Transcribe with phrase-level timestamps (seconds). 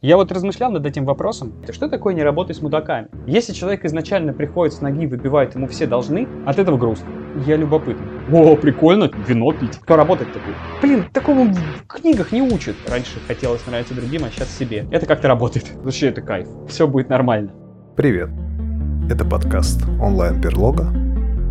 [0.00, 3.08] Я вот размышлял над этим вопросом, что такое не работать с мудаками?
[3.26, 7.08] Если человек изначально приходит с ноги, выбивает, ему все должны, от этого грустно.
[7.44, 8.06] Я любопытный.
[8.30, 9.76] О, прикольно, вино пить.
[9.78, 10.54] Кто работать-то будет?
[10.80, 12.76] Блин, такому в книгах не учат.
[12.88, 14.86] Раньше хотелось нравиться другим, а сейчас себе.
[14.92, 15.66] Это как-то работает.
[15.82, 16.46] Вообще это кайф.
[16.68, 17.50] Все будет нормально.
[17.96, 18.30] Привет.
[19.10, 20.92] Это подкаст онлайн-берлога.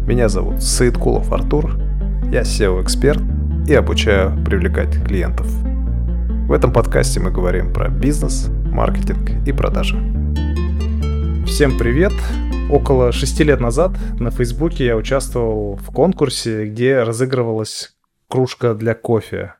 [0.07, 1.77] Меня зовут Саидкулов Артур.
[2.31, 3.21] Я SEO-эксперт
[3.67, 5.53] и обучаю привлекать клиентов–
[6.47, 9.97] в этом подкасте мы говорим про бизнес, маркетинг и продажи.
[11.45, 12.13] Всем привет!
[12.71, 17.97] Около шести лет назад на Фейсбуке я участвовал в конкурсе, где разыгрывалась
[18.29, 19.55] кружка для кофе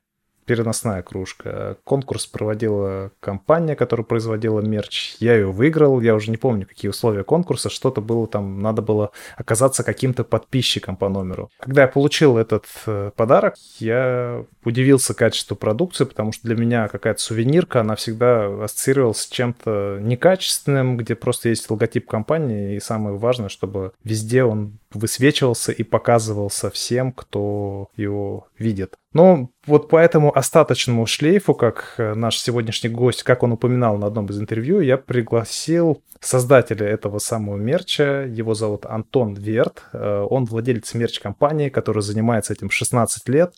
[0.48, 1.78] переносная кружка.
[1.84, 5.16] Конкурс проводила компания, которая производила мерч.
[5.20, 7.70] Я ее выиграл, я уже не помню, какие условия конкурса.
[7.70, 11.52] Что-то было там, надо было оказаться каким-то подписчиком по номеру.
[11.60, 17.22] Когда я получил этот э, подарок, я удивился качеству продукции, потому что для меня какая-то
[17.22, 23.50] сувенирка, она всегда ассоциировалась с чем-то некачественным, где просто есть логотип компании, и самое важное,
[23.50, 28.96] чтобы везде он высвечивался и показывался всем, кто его видит.
[29.14, 34.08] Но вот по этому остаточному шлейфу, как э, наш сегодняшний гость, как он упоминал на
[34.08, 38.26] одном из интервью, я пригласил создателя этого самого мерча.
[38.26, 39.84] Его зовут Антон Верт.
[39.94, 43.54] Э, он владелец мерч-компании, который занимается этим 16 лет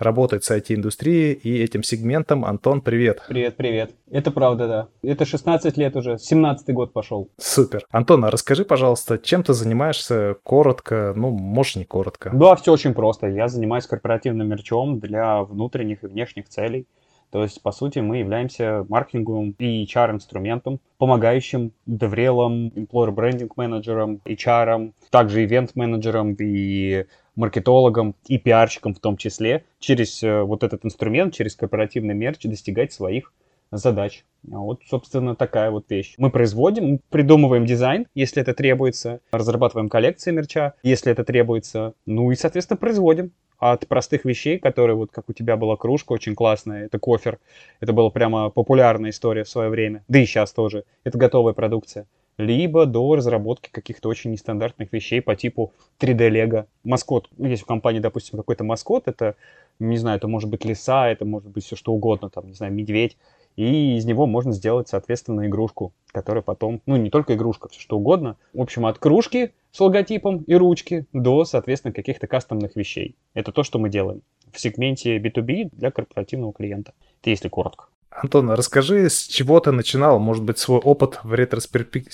[0.00, 2.44] работает с IT-индустрией и этим сегментом.
[2.44, 3.22] Антон, привет.
[3.28, 3.92] Привет, привет.
[4.10, 4.88] Это правда, да.
[5.08, 7.28] Это 16 лет уже, 17 год пошел.
[7.38, 7.84] Супер.
[7.90, 12.30] Антон, а расскажи, пожалуйста, чем ты занимаешься коротко, ну, может, не коротко.
[12.32, 13.28] Да, все очень просто.
[13.28, 16.86] Я занимаюсь корпоративным мерчом для внутренних и внешних целей.
[17.30, 24.92] То есть, по сути, мы являемся маркетинговым и HR-инструментом, помогающим деврелам, employer branding менеджерам, HR,
[25.10, 31.56] также ивент-менеджерам и маркетологам и пиарщикам в том числе, через э, вот этот инструмент, через
[31.56, 33.32] корпоративный мерч достигать своих
[33.72, 34.24] задач.
[34.42, 36.14] Вот, собственно, такая вот вещь.
[36.18, 42.36] Мы производим, придумываем дизайн, если это требуется, разрабатываем коллекции мерча, если это требуется, ну и,
[42.36, 46.98] соответственно, производим от простых вещей, которые вот как у тебя была кружка очень классная, это
[46.98, 47.38] кофер,
[47.80, 52.06] это была прямо популярная история в свое время, да и сейчас тоже, это готовая продукция
[52.40, 56.66] либо до разработки каких-то очень нестандартных вещей по типу 3D Lego.
[56.84, 59.36] Маскот, ну, есть в компании, допустим, какой-то маскот, это,
[59.78, 62.72] не знаю, это может быть лиса, это может быть все что угодно, там, не знаю,
[62.72, 63.16] медведь,
[63.56, 67.98] и из него можно сделать, соответственно, игрушку, которая потом, ну, не только игрушка, все что
[67.98, 68.36] угодно.
[68.54, 73.16] В общем, от кружки с логотипом и ручки до, соответственно, каких-то кастомных вещей.
[73.34, 76.94] Это то, что мы делаем в сегменте B2B для корпоративного клиента.
[77.20, 77.86] Это если коротко.
[78.10, 82.06] Антон, расскажи, с чего ты начинал, может быть, свой опыт в ретроспективе.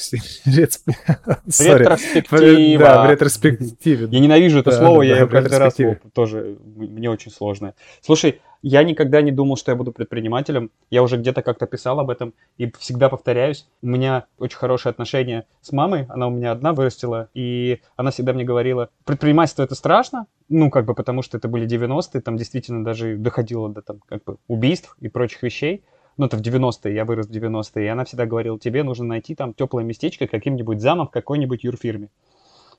[1.47, 2.85] Ретроспектива.
[2.85, 4.07] Да, в ретроспективе.
[4.11, 5.75] Я ненавижу это слово, я его каждый раз
[6.13, 7.75] тоже, мне очень сложно.
[8.03, 10.73] Слушай, я никогда не думал, что я буду предпринимателем.
[10.91, 13.65] Я уже где-то как-то писал об этом и всегда повторяюсь.
[13.81, 16.07] У меня очень хорошие отношения с мамой.
[16.09, 20.85] Она у меня одна вырастила, и она всегда мне говорила, предпринимательство это страшно, ну, как
[20.85, 24.97] бы, потому что это были 90-е, там действительно даже доходило до там, как бы, убийств
[25.01, 25.85] и прочих вещей.
[26.17, 29.37] Ну, это в 90-е, я вырос в 90-е, и она всегда говорила, тебе нужно найти
[29.37, 32.09] там теплое местечко каким-нибудь замом в какой-нибудь юрфирме.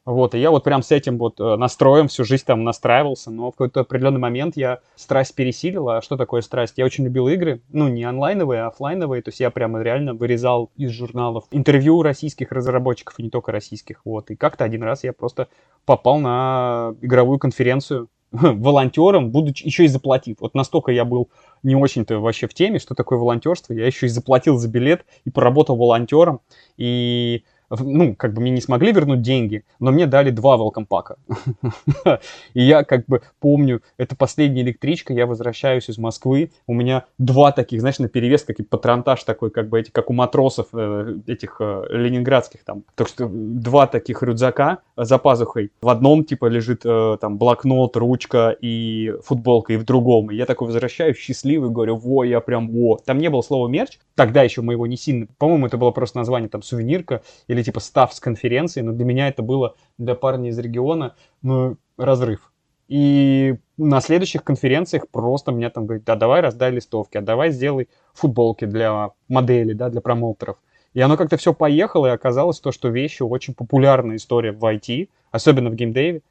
[0.08, 3.52] Вот, и я вот прям с этим вот э, настроем всю жизнь там настраивался, но
[3.52, 5.98] в какой-то определенный момент я страсть пересилила.
[5.98, 6.76] А что такое страсть?
[6.78, 10.72] Я очень любил игры, ну, не онлайновые, а офлайновые, то есть я прямо реально вырезал
[10.78, 14.32] из журналов интервью российских разработчиков, и не только российских, вот.
[14.32, 15.50] И как-то один раз я просто
[15.84, 20.38] попал на игровую конференцию волонтером, будучи еще и заплатив.
[20.40, 21.30] Вот настолько я был
[21.64, 25.32] не очень-то вообще в теме, что такое волонтерство, я еще и заплатил за билет и
[25.32, 26.40] поработал волонтером,
[26.78, 31.18] и ну, как бы мне не смогли вернуть деньги, но мне дали два welcome пака.
[32.54, 37.52] И я как бы помню, это последняя электричка, я возвращаюсь из Москвы, у меня два
[37.52, 41.20] таких, знаешь, на перевес, как и патронтаж такой, как бы эти, как у матросов э,
[41.28, 42.84] этих э, ленинградских там.
[42.96, 45.72] Так что два таких рюкзака за пазухой.
[45.82, 50.32] В одном типа лежит э, там блокнот, ручка и футболка, и в другом.
[50.32, 52.98] И я такой возвращаюсь счастливый, говорю, во, я прям, во.
[53.06, 56.18] Там не было слова мерч, тогда еще мы его не сильно, по-моему, это было просто
[56.18, 60.14] название там сувенирка или или типа став с конференции, но для меня это было, для
[60.14, 62.52] парня из региона, ну, разрыв.
[62.88, 67.90] И на следующих конференциях просто меня там говорят, да давай раздай листовки, а давай сделай
[68.14, 70.58] футболки для моделей, да, для промоутеров.
[70.94, 75.10] И оно как-то все поехало, и оказалось то, что вещи очень популярная история в IT,
[75.32, 76.22] особенно в геймдеве.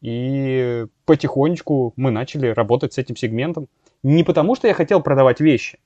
[0.00, 3.66] И потихонечку мы начали работать с этим сегментом.
[4.04, 5.78] Не потому, что я хотел продавать вещи,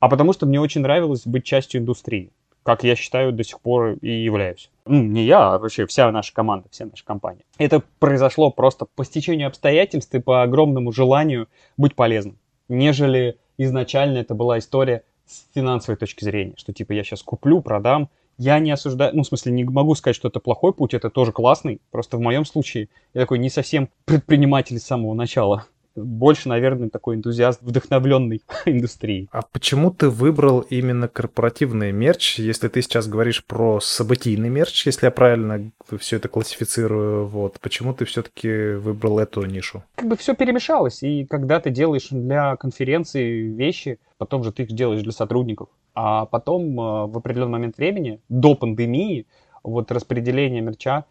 [0.00, 2.32] а потому, что мне очень нравилось быть частью индустрии
[2.68, 4.70] как я считаю, до сих пор и являюсь.
[4.84, 7.40] Ну, не я, а вообще вся наша команда, вся наша компания.
[7.56, 11.48] Это произошло просто по стечению обстоятельств и по огромному желанию
[11.78, 12.36] быть полезным,
[12.68, 18.10] нежели изначально это была история с финансовой точки зрения, что типа я сейчас куплю, продам,
[18.36, 21.32] я не осуждаю, ну, в смысле, не могу сказать, что это плохой путь, это тоже
[21.32, 21.80] классный.
[21.90, 27.16] Просто в моем случае я такой не совсем предприниматель с самого начала больше, наверное, такой
[27.16, 29.28] энтузиаст, вдохновленный индустрией.
[29.32, 35.06] А почему ты выбрал именно корпоративный мерч, если ты сейчас говоришь про событийный мерч, если
[35.06, 39.82] я правильно все это классифицирую, вот, почему ты все-таки выбрал эту нишу?
[39.96, 44.72] Как бы все перемешалось, и когда ты делаешь для конференции вещи, потом же ты их
[44.72, 49.26] делаешь для сотрудников, а потом э, в определенный момент времени, до пандемии,
[49.62, 51.04] вот распределение мерча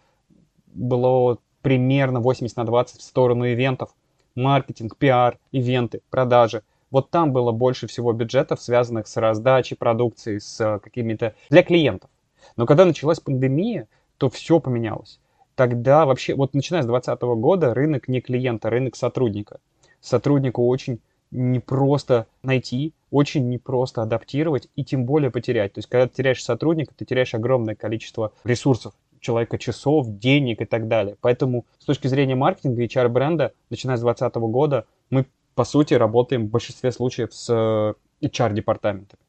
[0.68, 3.90] было примерно 80 на 20 в сторону ивентов
[4.38, 6.64] маркетинг, пиар, ивенты, продажи.
[6.90, 11.36] Вот там было больше всего бюджетов, связанных с раздачей продукции, с э, какими-то...
[11.50, 12.10] для клиентов.
[12.56, 13.88] Но когда началась пандемия,
[14.18, 15.20] то все поменялось.
[15.56, 19.60] Тогда вообще, вот начиная с 2020 года, рынок не клиента, рынок сотрудника.
[20.00, 21.02] Сотруднику очень
[21.32, 25.74] непросто найти, очень непросто адаптировать и тем более потерять.
[25.74, 30.66] То есть, когда ты теряешь сотрудника, ты теряешь огромное количество ресурсов человека часов, денег и
[30.66, 31.18] так далее.
[31.22, 35.26] Поэтому с точки зрения маркетинга и HR-бренда, начиная с 2020 года, мы,
[35.56, 39.22] по сути, работаем в большинстве случаев с HR-департаментами.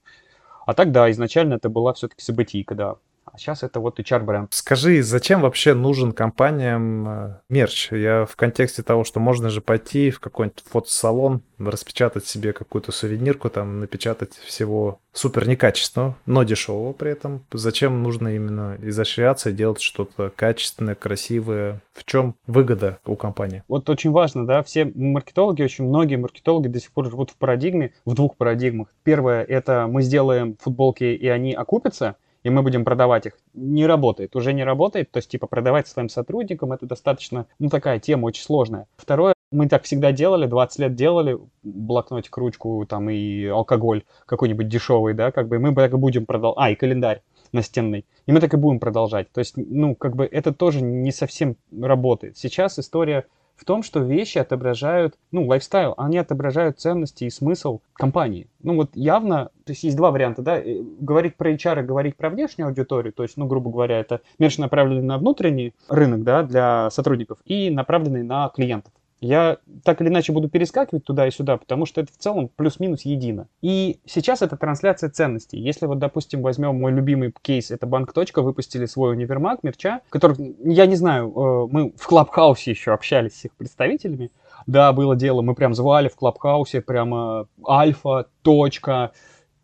[0.67, 2.96] А тогда изначально это была все-таки событийка, да.
[3.32, 4.52] А сейчас это вот HR-бренд.
[4.52, 7.92] Скажи, зачем вообще нужен компаниям э, мерч?
[7.92, 13.50] Я в контексте того, что можно же пойти в какой-нибудь фотосалон, распечатать себе какую-то сувенирку,
[13.50, 17.44] там, напечатать всего супер некачественного, но дешевого при этом.
[17.52, 21.80] Зачем нужно именно изощряться, делать что-то качественное, красивое?
[21.92, 23.64] В чем выгода у компании?
[23.69, 27.92] Вот очень важно, да, все маркетологи, очень многие маркетологи до сих пор живут в парадигме,
[28.04, 28.88] в двух парадигмах.
[29.02, 34.37] Первое, это мы сделаем футболки, и они окупятся– и мы будем продавать их, не работает,
[34.37, 35.11] уже не работает.
[35.11, 38.87] То есть, типа, продавать своим сотрудникам это достаточно, ну, такая тема очень сложная.
[38.96, 45.14] Второе, мы так всегда делали, 20 лет делали, блокнотик, ручку там и алкоголь какой-нибудь дешевый,
[45.14, 46.58] да, как бы мы так и будем продолжать.
[46.58, 48.05] А, и календарь настенный.
[48.26, 49.31] И мы так и будем продолжать.
[49.32, 52.37] То есть, ну, как бы это тоже не совсем работает.
[52.37, 53.26] Сейчас история
[53.58, 58.49] в том, что вещи отображают, ну, lifestyle, они отображают ценности и смысл компании.
[58.62, 60.62] Ну, вот явно, то есть есть два варианта, да,
[61.00, 64.58] говорить про HR и говорить про внешнюю аудиторию, то есть, ну, грубо говоря, это мерч
[64.58, 68.93] направленный на внутренний рынок, да, для сотрудников и направленный на клиентов.
[69.20, 73.02] Я так или иначе буду перескакивать туда и сюда, потому что это в целом плюс-минус
[73.02, 73.48] едино.
[73.62, 75.58] И сейчас это трансляция ценностей.
[75.58, 78.14] Если вот, допустим, возьмем мой любимый кейс, это Банк.
[78.36, 83.34] выпустили свой универмаг мерча, который, я не знаю, э, мы в Clubhouse е еще общались
[83.34, 84.30] с их представителями.
[84.66, 89.12] Да, было дело, мы прям звали в Клабхаусе, прямо Альфа, Точка,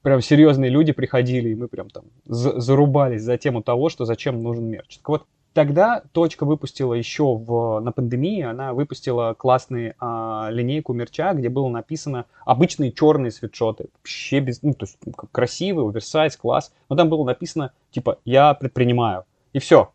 [0.02, 4.66] прям серьезные люди приходили, и мы прям там зарубались за тему того, что зачем нужен
[4.66, 4.98] мерч.
[4.98, 5.24] Так вот,
[5.54, 11.68] Тогда точка выпустила еще в, на пандемии, она выпустила классную а, линейку мерча, где было
[11.68, 14.98] написано обычные черные свитшоты, вообще без, ну, то есть
[15.30, 19.92] красивый, оверсайз, класс, но там было написано, типа, я предпринимаю, и все.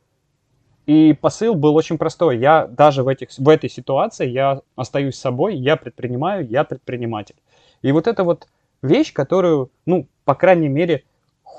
[0.86, 5.58] И посыл был очень простой, я даже в, этих, в этой ситуации, я остаюсь собой,
[5.58, 7.36] я предпринимаю, я предприниматель.
[7.82, 8.48] И вот это вот
[8.82, 11.04] вещь, которую, ну, по крайней мере,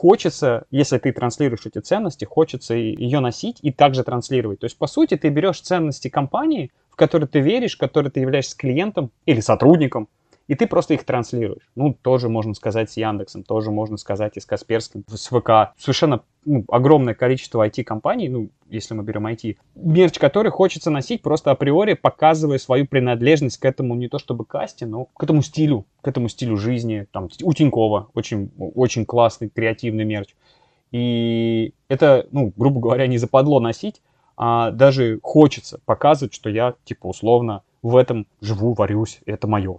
[0.00, 4.58] хочется, если ты транслируешь эти ценности, хочется ее носить и также транслировать.
[4.58, 8.20] То есть, по сути, ты берешь ценности компании, в которые ты веришь, в которые ты
[8.20, 10.08] являешься клиентом или сотрудником,
[10.50, 11.70] и ты просто их транслируешь.
[11.76, 15.76] Ну, тоже можно сказать с Яндексом, тоже можно сказать и с Касперским, с ВК.
[15.78, 21.52] Совершенно ну, огромное количество IT-компаний, ну, если мы берем IT, мерч который хочется носить просто
[21.52, 26.08] априори, показывая свою принадлежность к этому не то чтобы касте, но к этому стилю, к
[26.08, 27.06] этому стилю жизни.
[27.12, 30.34] Там, у Тинькова очень, очень классный, креативный мерч.
[30.90, 34.02] И это, ну, грубо говоря, не западло носить,
[34.36, 39.78] а даже хочется показывать, что я, типа, условно в этом живу, варюсь, это мое.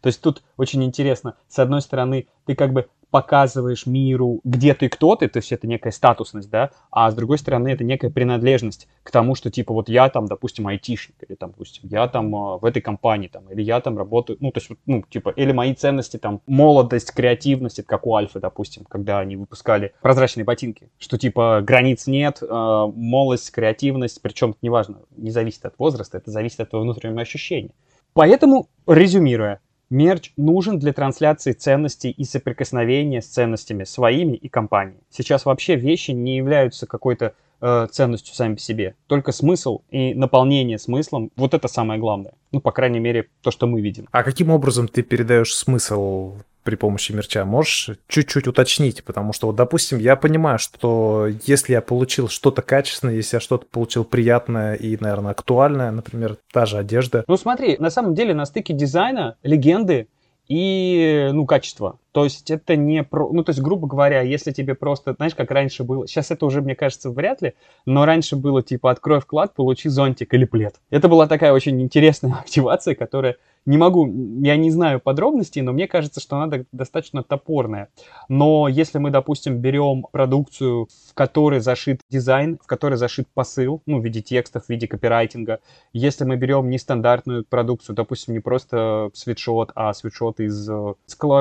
[0.00, 4.88] То есть тут очень интересно, с одной стороны, ты как бы показываешь миру, где ты
[4.88, 8.88] кто ты, то есть это некая статусность, да, а с другой стороны это некая принадлежность
[9.02, 12.58] к тому, что типа вот я там, допустим, айтишник, или там, допустим, я там э,
[12.58, 15.74] в этой компании, там, или я там работаю, ну, то есть, ну, типа, или мои
[15.74, 21.62] ценности, там, молодость, креативность, как у Альфа, допустим, когда они выпускали прозрачные ботинки, что типа
[21.62, 22.46] границ нет, э,
[22.94, 27.70] молодость, креативность, причем неважно, не зависит от возраста, это зависит от твоего внутреннего ощущения.
[28.12, 35.00] Поэтому, резюмируя, Мерч нужен для трансляции ценностей и соприкосновения с ценностями своими и компанией.
[35.08, 38.96] Сейчас вообще вещи не являются какой-то э, ценностью сами по себе.
[39.06, 42.34] Только смысл и наполнение смыслом, вот это самое главное.
[42.52, 44.08] Ну, по крайней мере, то, что мы видим.
[44.10, 46.34] А каким образом ты передаешь смысл
[46.68, 47.46] при помощи мерча.
[47.46, 53.14] Можешь чуть-чуть уточнить, потому что, вот, допустим, я понимаю, что если я получил что-то качественное,
[53.14, 57.24] если я что-то получил приятное и, наверное, актуальное, например, та же одежда.
[57.26, 60.08] Ну смотри, на самом деле на стыке дизайна, легенды
[60.46, 61.98] и, ну, качество.
[62.12, 63.30] То есть это не про...
[63.32, 66.06] Ну, то есть, грубо говоря, если тебе просто, знаешь, как раньше было...
[66.06, 67.54] Сейчас это уже, мне кажется, вряд ли,
[67.86, 70.76] но раньше было типа «открой вклад, получи зонтик или плед».
[70.90, 73.36] Это была такая очень интересная активация, которая
[73.68, 74.06] не могу,
[74.42, 77.90] я не знаю подробностей, но мне кажется, что она достаточно топорная.
[78.30, 84.00] Но если мы, допустим, берем продукцию, в которой зашит дизайн, в которой зашит посыл, ну,
[84.00, 85.60] в виде текстов, в виде копирайтинга,
[85.92, 90.94] если мы берем нестандартную продукцию, допустим, не просто свитшот, а свитшот из э,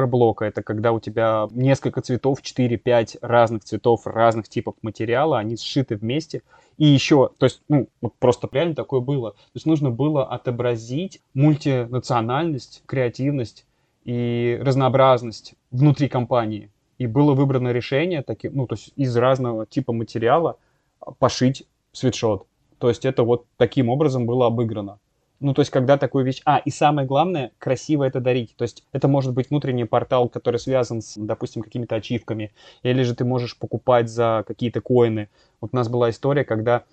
[0.07, 5.96] блока, это когда у тебя несколько цветов, 4-5 разных цветов, разных типов материала, они сшиты
[5.96, 6.41] вместе,
[6.77, 9.31] и еще, то есть, ну, вот просто реально такое было.
[9.31, 13.65] То есть нужно было отобразить мультинациональность, креативность
[14.05, 16.72] и разнообразность внутри компании.
[17.00, 20.57] И было выбрано решение, таки, ну, то есть из разного типа материала
[21.19, 22.46] пошить свитшот.
[22.77, 25.00] То есть это вот таким образом было обыграно.
[25.39, 26.41] Ну, то есть, когда такую вещь...
[26.46, 28.56] А, и самое главное, красиво это дарить.
[28.56, 32.51] То есть, это может быть внутренний портал, который связан с, допустим, какими-то ачивками.
[32.84, 35.29] Или же ты можешь покупать за какие-то коины.
[35.62, 36.84] Вот у нас была история, когда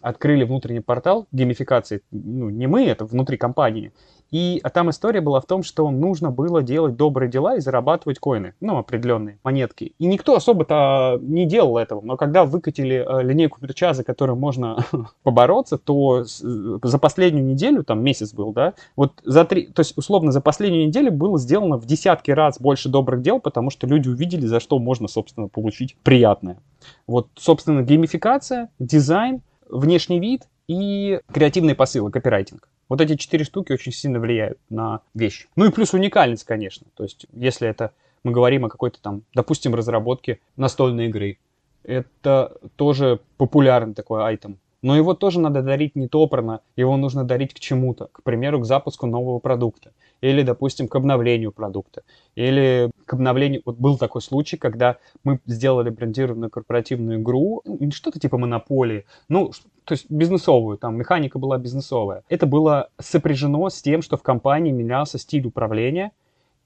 [0.00, 2.02] открыли внутренний портал геймификации.
[2.10, 3.92] Ну, не мы, это внутри компании.
[4.30, 8.18] И а там история была в том, что нужно было делать добрые дела и зарабатывать
[8.18, 9.94] коины, ну, определенные монетки.
[9.98, 12.02] И никто особо-то не делал этого.
[12.02, 14.84] Но когда выкатили э, линейку плеча, за которую можно
[15.22, 20.32] побороться, то за последнюю неделю, там месяц был, да, вот за три, то есть условно
[20.32, 24.46] за последнюю неделю было сделано в десятки раз больше добрых дел, потому что люди увидели,
[24.46, 26.58] за что можно, собственно, получить приятное.
[27.06, 32.68] Вот, собственно, геймификация, дизайн, внешний вид и креативные посылы, копирайтинг.
[32.88, 35.46] Вот эти четыре штуки очень сильно влияют на вещь.
[35.56, 36.86] Ну и плюс уникальность, конечно.
[36.96, 37.92] То есть, если это
[38.24, 41.38] мы говорим о какой-то там, допустим, разработке настольной игры,
[41.82, 44.58] это тоже популярный такой айтем.
[44.80, 48.64] Но его тоже надо дарить не топорно, его нужно дарить к чему-то, к примеру, к
[48.64, 52.02] запуску нового продукта, или, допустим, к обновлению продукта,
[52.34, 53.62] или к обновлению...
[53.64, 59.52] Вот был такой случай, когда мы сделали брендированную корпоративную игру, ну, что-то типа монополии, ну,
[59.84, 62.22] то есть бизнесовую, там механика была бизнесовая.
[62.28, 66.12] Это было сопряжено с тем, что в компании менялся стиль управления,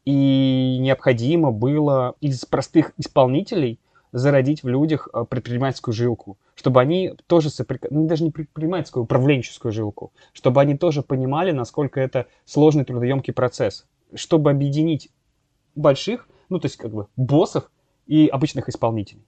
[0.04, 3.78] и необходимо было из простых исполнителей
[4.12, 7.86] зародить в людях э, предпринимательскую жилку, чтобы они тоже соприк...
[7.90, 13.32] ну даже не предпринимательскую, а управленческую жилку, чтобы они тоже понимали, насколько это сложный трудоемкий
[13.32, 15.10] процесс, чтобы объединить
[15.74, 17.70] больших, ну то есть как бы боссов
[18.06, 19.26] и обычных исполнителей.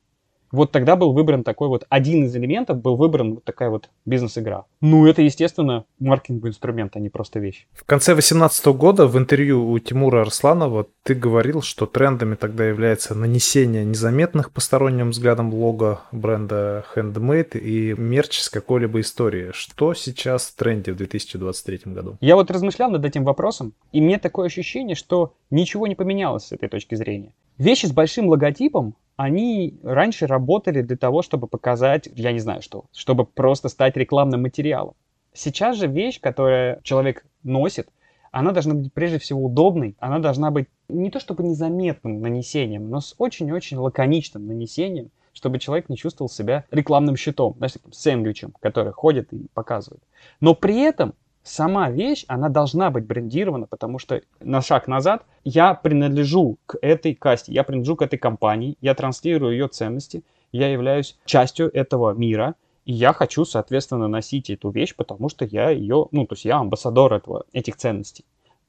[0.54, 4.66] Вот тогда был выбран такой вот, один из элементов был выбран вот такая вот бизнес-игра.
[4.80, 7.66] Ну, это, естественно, маркетинговый инструмент, а не просто вещь.
[7.72, 13.16] В конце 2018 года в интервью у Тимура Арсланова ты говорил, что трендами тогда является
[13.16, 19.50] нанесение незаметных посторонним взглядом лого бренда Handmade и мерч с какой-либо истории.
[19.52, 22.16] Что сейчас в тренде в 2023 году?
[22.20, 26.52] Я вот размышлял над этим вопросом, и мне такое ощущение, что ничего не поменялось с
[26.52, 27.34] этой точки зрения.
[27.58, 32.86] Вещи с большим логотипом, они раньше работали для того, чтобы показать, я не знаю что,
[32.92, 34.94] чтобы просто стать рекламным материалом.
[35.32, 37.88] Сейчас же вещь, которую человек носит,
[38.30, 43.00] она должна быть прежде всего удобной, она должна быть не то чтобы незаметным нанесением, но
[43.00, 48.92] с очень-очень лаконичным нанесением, чтобы человек не чувствовал себя рекламным щитом, знаешь, таким сэндвичем, который
[48.92, 50.02] ходит и показывает.
[50.40, 51.14] Но при этом
[51.44, 57.14] сама вещь, она должна быть брендирована, потому что на шаг назад я принадлежу к этой
[57.14, 62.56] касте, я принадлежу к этой компании, я транслирую ее ценности, я являюсь частью этого мира,
[62.84, 66.56] и я хочу, соответственно, носить эту вещь, потому что я ее, ну, то есть я
[66.58, 68.24] амбассадор этого, этих ценностей.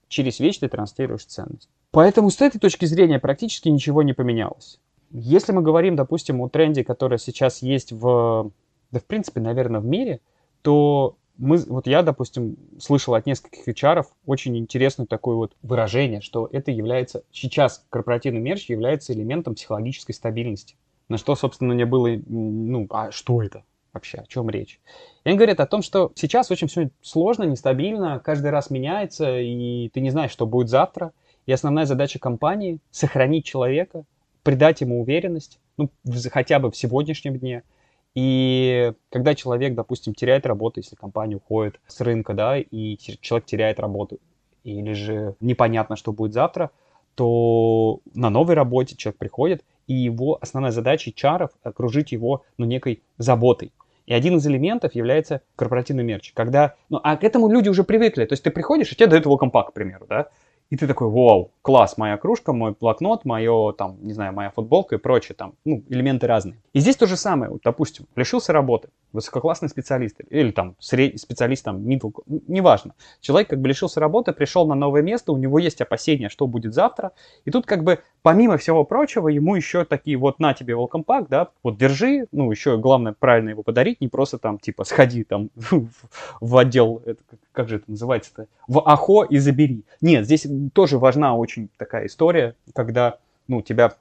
[0.07, 1.69] Через вещь ты транслируешь ценность.
[1.91, 4.79] Поэтому с этой точки зрения практически ничего не поменялось.
[5.11, 8.51] Если мы говорим, допустим, о тренде, который сейчас есть в,
[8.91, 10.19] да, в принципе, наверное, в мире,
[10.61, 16.47] то мы, вот я, допустим, слышал от нескольких HR очень интересное такое вот выражение, что
[16.51, 20.75] это является, сейчас корпоративный мерч является элементом психологической стабильности.
[21.09, 23.63] На что, собственно, мне было, ну, а что это
[23.93, 24.79] вообще, о чем речь?
[25.23, 29.89] И они говорят о том, что сейчас очень все сложно, нестабильно, каждый раз меняется, и
[29.89, 31.11] ты не знаешь, что будет завтра.
[31.45, 34.03] И основная задача компании— сохранить человека,
[34.41, 35.89] придать ему уверенность, ну,
[36.31, 37.63] хотя бы в сегодняшнем дне—
[38.15, 43.79] и когда человек, допустим, теряет работу, если компания уходит с рынка, да, и человек теряет
[43.79, 44.19] работу,
[44.63, 46.71] или же непонятно, что будет завтра,
[47.15, 53.03] то на новой работе человек приходит, и его основная задача чаров окружить его ну, некой
[53.17, 53.71] заботой.
[54.05, 56.31] И один из элементов является корпоративный мерч.
[56.33, 58.25] Когда, ну, а к этому люди уже привыкли.
[58.25, 60.27] То есть ты приходишь, и тебе дают его компакт, к примеру, да?
[60.75, 64.95] И ты такой, вау, класс, моя кружка, мой блокнот, мое, там, не знаю, моя футболка
[64.95, 66.57] и прочее, там, ну, элементы разные.
[66.73, 71.19] И здесь то же самое, вот, допустим, лишился работы, высококлассный специалист или там сред...
[71.19, 72.13] специалист там middle,
[72.47, 72.93] неважно.
[73.21, 76.73] Человек как бы лишился работы, пришел на новое место, у него есть опасения, что будет
[76.73, 77.13] завтра,
[77.45, 81.27] и тут как бы помимо всего прочего ему еще такие вот на тебе welcome pack,
[81.29, 85.49] да, вот держи, ну еще главное правильно его подарить, не просто там типа сходи там
[86.41, 89.83] в, отдел, это, как же это называется-то, в АХО и забери.
[90.01, 93.17] Нет, здесь тоже важна очень такая история, когда
[93.47, 93.93] ну тебя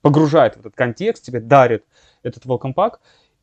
[0.00, 1.84] погружает в этот контекст, тебе дарит
[2.22, 2.94] этот welcome pack,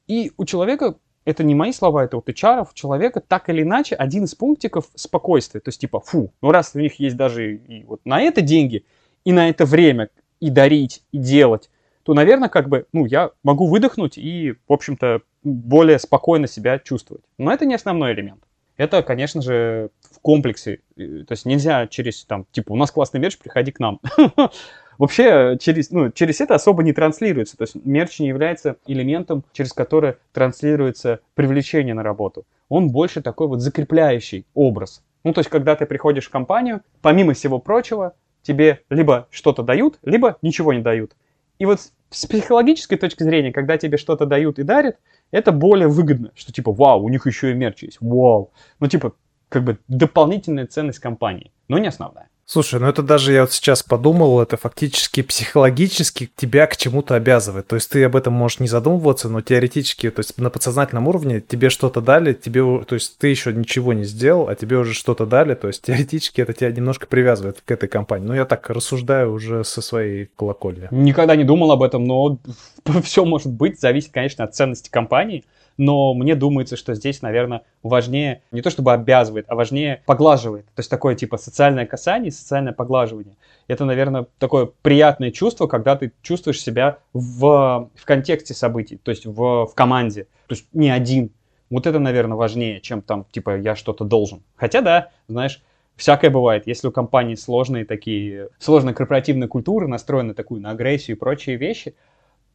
[0.07, 0.95] и у человека,
[1.25, 4.89] это не мои слова, это вот HR, у человека так или иначе один из пунктиков
[4.95, 5.61] спокойствия.
[5.61, 8.85] То есть типа, фу, ну раз у них есть даже и вот на это деньги,
[9.23, 11.69] и на это время, и дарить, и делать,
[12.03, 17.23] то, наверное, как бы, ну, я могу выдохнуть и, в общем-то, более спокойно себя чувствовать.
[17.37, 18.43] Но это не основной элемент.
[18.75, 20.79] Это, конечно же, в комплексе.
[20.95, 24.01] То есть нельзя через, там, типа, у нас классный мерч, приходи к нам.
[24.97, 27.57] Вообще через, ну, через это особо не транслируется.
[27.57, 32.45] То есть мерч не является элементом, через который транслируется привлечение на работу.
[32.69, 35.03] Он больше такой вот закрепляющий образ.
[35.23, 39.99] Ну, то есть, когда ты приходишь в компанию, помимо всего прочего, тебе либо что-то дают,
[40.03, 41.15] либо ничего не дают.
[41.59, 44.97] И вот с психологической точки зрения, когда тебе что-то дают и дарят,
[45.31, 48.51] это более выгодно, что типа, вау, у них еще и мерч есть, вау.
[48.79, 49.13] Ну, типа,
[49.49, 52.29] как бы дополнительная ценность компании, но не основная.
[52.45, 57.67] Слушай, ну это даже я вот сейчас подумал, это фактически психологически тебя к чему-то обязывает.
[57.67, 61.39] То есть ты об этом можешь не задумываться, но теоретически, то есть на подсознательном уровне
[61.39, 65.25] тебе что-то дали, тебе, то есть ты еще ничего не сделал, а тебе уже что-то
[65.25, 68.27] дали, то есть теоретически это тебя немножко привязывает к этой компании.
[68.27, 70.89] Ну я так рассуждаю уже со своей колокольни.
[70.91, 72.39] Никогда не думал об этом, но
[73.03, 75.45] все может быть, зависит, конечно, от ценности компании
[75.77, 80.65] но мне думается, что здесь, наверное, важнее не то чтобы обязывает, а важнее поглаживает.
[80.67, 83.35] То есть такое типа социальное касание, социальное поглаживание.
[83.67, 89.25] Это, наверное, такое приятное чувство, когда ты чувствуешь себя в, в контексте событий, то есть
[89.25, 91.31] в, в команде, то есть не один.
[91.69, 94.43] Вот это, наверное, важнее, чем там, типа, я что-то должен.
[94.55, 95.63] Хотя, да, знаешь,
[95.95, 96.67] всякое бывает.
[96.67, 101.95] Если у компании сложные такие, сложная корпоративная культура, настроена такую на агрессию и прочие вещи,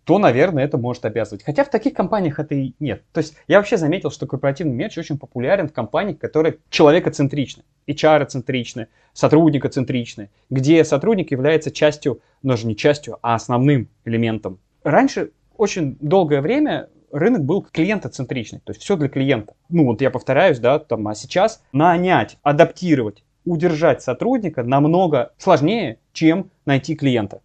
[0.08, 1.44] то, наверное, это может обязывать.
[1.44, 3.02] Хотя в таких компаниях это и нет.
[3.12, 8.86] То есть я вообще заметил, что корпоративный мерч очень популярен в компаниях, которые человекоцентричны, HR-центричны,
[9.12, 14.60] сотрудникоцентричны, где сотрудник является частью, но же не частью, а основным элементом.
[14.82, 19.56] Раньше очень долгое время рынок был клиентоцентричный, то есть все для клиента.
[19.68, 26.50] Ну вот я повторяюсь, да, там, а сейчас нанять, адаптировать, удержать сотрудника намного сложнее, чем
[26.64, 27.42] найти клиента.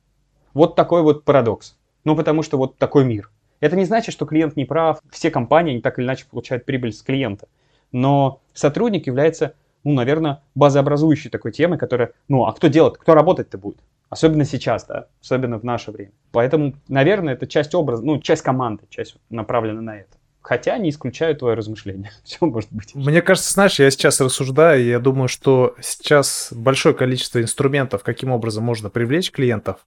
[0.54, 1.76] Вот такой вот парадокс.
[2.04, 3.30] Ну, потому что вот такой мир.
[3.60, 5.00] Это не значит, что клиент не прав.
[5.10, 7.48] Все компании, они так или иначе получают прибыль с клиента.
[7.94, 13.58] Но сотрудник является, ну, наверное, базообразующей такой темой, которая, ну, а кто делает, кто работать-то
[13.58, 13.78] будет?
[14.10, 16.12] Особенно сейчас, да, особенно в наше время.
[16.32, 20.18] Поэтому, наверное, это часть образа, ну, часть команды, часть направлена на это.
[20.42, 22.12] Хотя не исключаю твое размышление.
[22.24, 22.94] Все может быть.
[22.94, 28.30] Мне кажется, знаешь, я сейчас рассуждаю, и я думаю, что сейчас большое количество инструментов, каким
[28.32, 29.86] образом можно привлечь клиентов,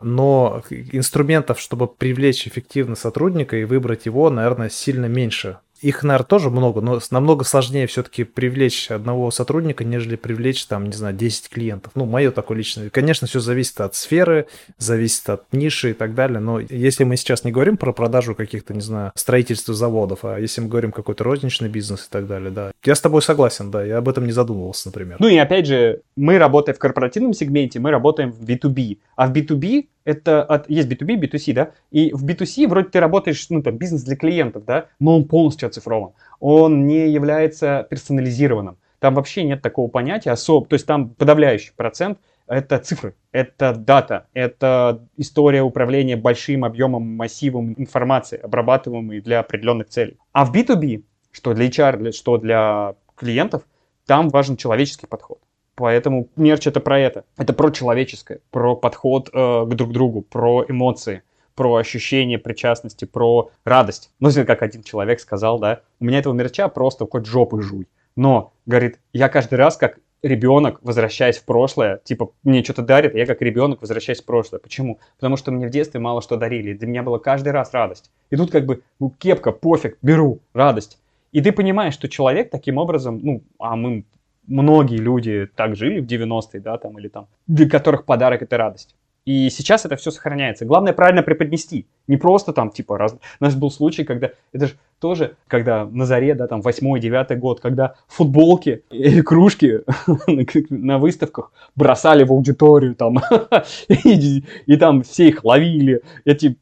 [0.00, 5.58] но инструментов, чтобы привлечь эффективно сотрудника и выбрать его, наверное, сильно меньше.
[5.80, 10.92] Их, наверное, тоже много, но намного сложнее все-таки привлечь одного сотрудника, нежели привлечь, там, не
[10.92, 11.92] знаю, 10 клиентов.
[11.94, 12.90] Ну, мое такое личное.
[12.90, 14.46] Конечно, все зависит от сферы,
[14.78, 18.74] зависит от ниши и так далее, но если мы сейчас не говорим про продажу каких-то,
[18.74, 22.72] не знаю, строительства заводов, а если мы говорим какой-то розничный бизнес и так далее, да.
[22.84, 25.16] Я с тобой согласен, да, я об этом не задумывался, например.
[25.20, 29.32] Ну и опять же, мы работаем в корпоративном сегменте, мы работаем в B2B, а в
[29.32, 33.76] B2B это от, есть B2B, B2C, да, и в B2C вроде ты работаешь, ну, там,
[33.76, 36.12] бизнес для клиентов, да, но он полностью оцифрован.
[36.40, 38.78] Он не является персонализированным.
[39.00, 44.26] Там вообще нет такого понятия особо, то есть там подавляющий процент это цифры, это дата,
[44.32, 50.16] это история управления большим объемом, массивом информации, обрабатываемой для определенных целей.
[50.32, 53.64] А в B2B, что для HR, что для клиентов,
[54.06, 55.38] там важен человеческий подход.
[55.78, 57.24] Поэтому мерч это про это.
[57.36, 61.22] Это про человеческое, про подход э, к друг другу, про эмоции,
[61.54, 64.10] про ощущение причастности, про радость.
[64.18, 67.86] Ну, как один человек сказал, да, у меня этого мерча просто хоть жопы жуй.
[68.16, 73.24] Но, говорит, я каждый раз как ребенок, возвращаясь в прошлое, типа, мне что-то дарит, я
[73.24, 74.58] как ребенок возвращаюсь в прошлое.
[74.58, 74.98] Почему?
[75.14, 76.72] Потому что мне в детстве мало что дарили.
[76.72, 78.10] Для меня была каждый раз радость.
[78.30, 80.98] И тут как бы, ну, кепка, пофиг, беру, радость.
[81.30, 84.04] И ты понимаешь, что человек таким образом, ну, а мы
[84.48, 88.94] многие люди так жили в 90-е, да, там, или там, для которых подарок это радость.
[89.28, 90.64] И сейчас это все сохраняется.
[90.64, 91.86] Главное правильно преподнести.
[92.06, 93.14] Не просто там, типа, раз...
[93.40, 94.30] У нас был случай, когда...
[94.54, 99.80] Это же тоже, когда на заре, да, там, 8-9 год, когда футболки или кружки
[100.70, 103.18] на выставках бросали в аудиторию, там,
[103.88, 106.00] и, и там все их ловили.
[106.24, 106.56] Эти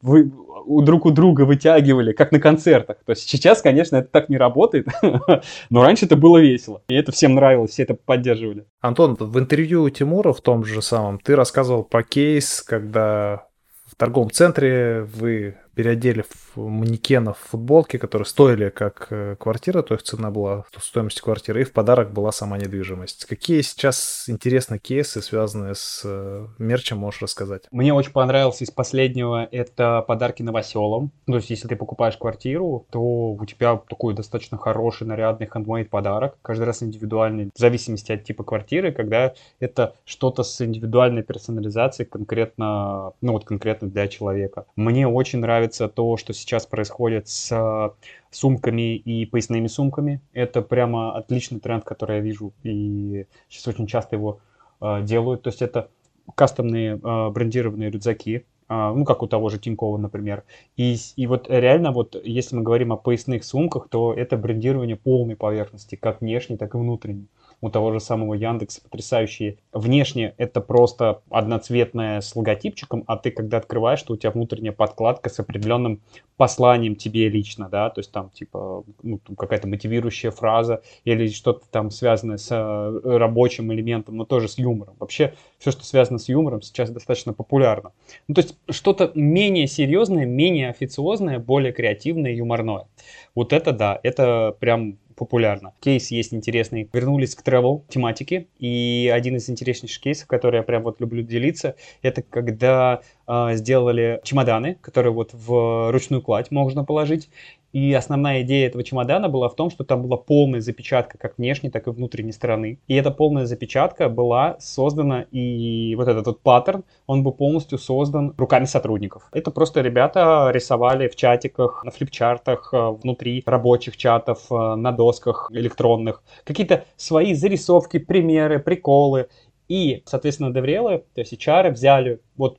[0.67, 2.97] друг у друга вытягивали, как на концертах.
[3.05, 4.87] То есть сейчас, конечно, это так не работает,
[5.69, 6.81] но раньше это было весело.
[6.89, 8.65] И это всем нравилось, все это поддерживали.
[8.81, 13.47] Антон, в интервью Тимура в том же самом ты рассказывал про кейс, когда
[13.85, 20.07] в торговом центре вы переодели в манекенов футболки, которые стоили как э, квартира, то есть
[20.07, 23.25] цена была стоимость квартиры, и в подарок была сама недвижимость.
[23.25, 27.65] Какие сейчас интересные кейсы, связанные с э, мерчем, можешь рассказать?
[27.69, 31.11] Мне очень понравился из последнего это подарки новоселам.
[31.27, 36.39] То есть, если ты покупаешь квартиру, то у тебя такой достаточно хороший, нарядный хендмейд подарок,
[36.41, 43.11] каждый раз индивидуальный, в зависимости от типа квартиры, когда это что-то с индивидуальной персонализацией конкретно,
[43.21, 44.65] ну вот конкретно для человека.
[44.75, 47.89] Мне очень нравится нравится то, что сейчас происходит с э,
[48.31, 50.21] сумками и поясными сумками.
[50.33, 54.39] Это прямо отличный тренд, который я вижу, и сейчас очень часто его
[54.81, 55.43] э, делают.
[55.43, 55.89] То есть это
[56.35, 60.43] кастомные э, брендированные рюкзаки, э, ну, как у того же Тинькова, например.
[60.77, 65.35] И, и вот реально, вот если мы говорим о поясных сумках, то это брендирование полной
[65.35, 67.27] поверхности, как внешней, так и внутренней
[67.61, 69.57] у того же самого Яндекса потрясающие.
[69.71, 75.29] Внешне это просто одноцветное с логотипчиком, а ты когда открываешь, что у тебя внутренняя подкладка
[75.29, 76.01] с определенным
[76.37, 81.89] посланием тебе лично, да, то есть там типа ну, какая-то мотивирующая фраза или что-то там
[81.89, 84.95] связанное с э, рабочим элементом, но тоже с юмором.
[84.99, 87.91] Вообще все, что связано с юмором, сейчас достаточно популярно.
[88.27, 92.87] Ну, то есть что-то менее серьезное, менее официозное, более креативное, юморное.
[93.33, 95.73] Вот это да, это прям популярно.
[95.81, 96.87] Кейс есть интересный.
[96.93, 98.47] Вернулись к travel тематике.
[98.59, 104.21] И один из интереснейших кейсов, который я прям вот люблю делиться, это когда э, сделали
[104.23, 107.29] чемоданы, которые вот в ручную кладь можно положить.
[107.77, 111.69] И основная идея этого чемодана была в том, что там была полная запечатка как внешней,
[111.69, 112.79] так и внутренней стороны.
[112.87, 118.33] И эта полная запечатка была создана, и вот этот вот паттерн, он был полностью создан
[118.35, 119.29] руками сотрудников.
[119.31, 125.51] Это просто ребята рисовали в чатиках, на флипчартах, э, внутри рабочих чатов, э, на досках
[125.53, 126.23] электронных.
[126.45, 129.27] Какие-то свои зарисовки, примеры, приколы.
[129.67, 132.57] И, соответственно, деврелы, то есть HR взяли вот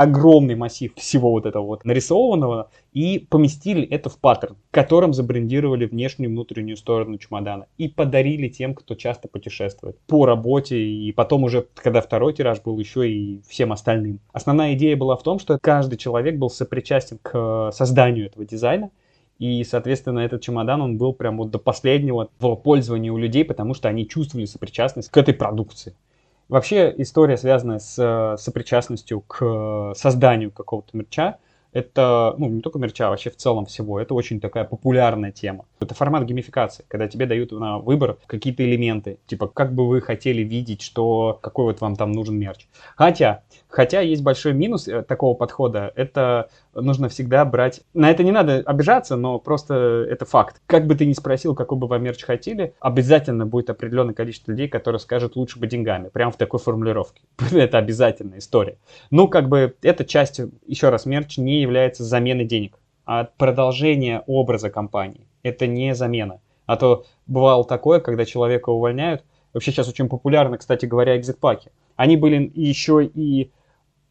[0.00, 6.30] огромный массив всего вот этого вот нарисованного и поместили это в паттерн, которым забрендировали внешнюю
[6.30, 11.66] и внутреннюю сторону чемодана и подарили тем, кто часто путешествует по работе и потом уже,
[11.74, 14.20] когда второй тираж был, еще и всем остальным.
[14.32, 18.90] Основная идея была в том, что каждый человек был сопричастен к созданию этого дизайна,
[19.38, 23.74] и, соответственно, этот чемодан, он был прям вот до последнего в пользовании у людей, потому
[23.74, 25.94] что они чувствовали сопричастность к этой продукции.
[26.50, 31.38] Вообще история, связанная с э, сопричастностью к э, созданию какого-то мерча,
[31.72, 35.66] это, ну, не только мерча, а вообще в целом всего, это очень такая популярная тема.
[35.78, 40.42] Это формат геймификации, когда тебе дают на выбор какие-то элементы, типа, как бы вы хотели
[40.42, 42.66] видеть, что, какой вот вам там нужен мерч.
[42.96, 47.82] Хотя, хотя есть большой минус э, такого подхода, это нужно всегда брать...
[47.94, 50.60] На это не надо обижаться, но просто это факт.
[50.66, 54.68] Как бы ты ни спросил, какой бы вы мерч хотели, обязательно будет определенное количество людей,
[54.68, 56.08] которые скажут лучше бы деньгами.
[56.08, 57.22] Прямо в такой формулировке.
[57.52, 58.78] это обязательная история.
[59.10, 64.70] Ну, как бы эта часть, еще раз, мерч не является заменой денег, а продолжение образа
[64.70, 65.26] компании.
[65.42, 66.40] Это не замена.
[66.66, 69.24] А то бывало такое, когда человека увольняют.
[69.52, 71.70] Вообще сейчас очень популярны, кстати говоря, экзит-паки.
[71.96, 73.50] Они были еще и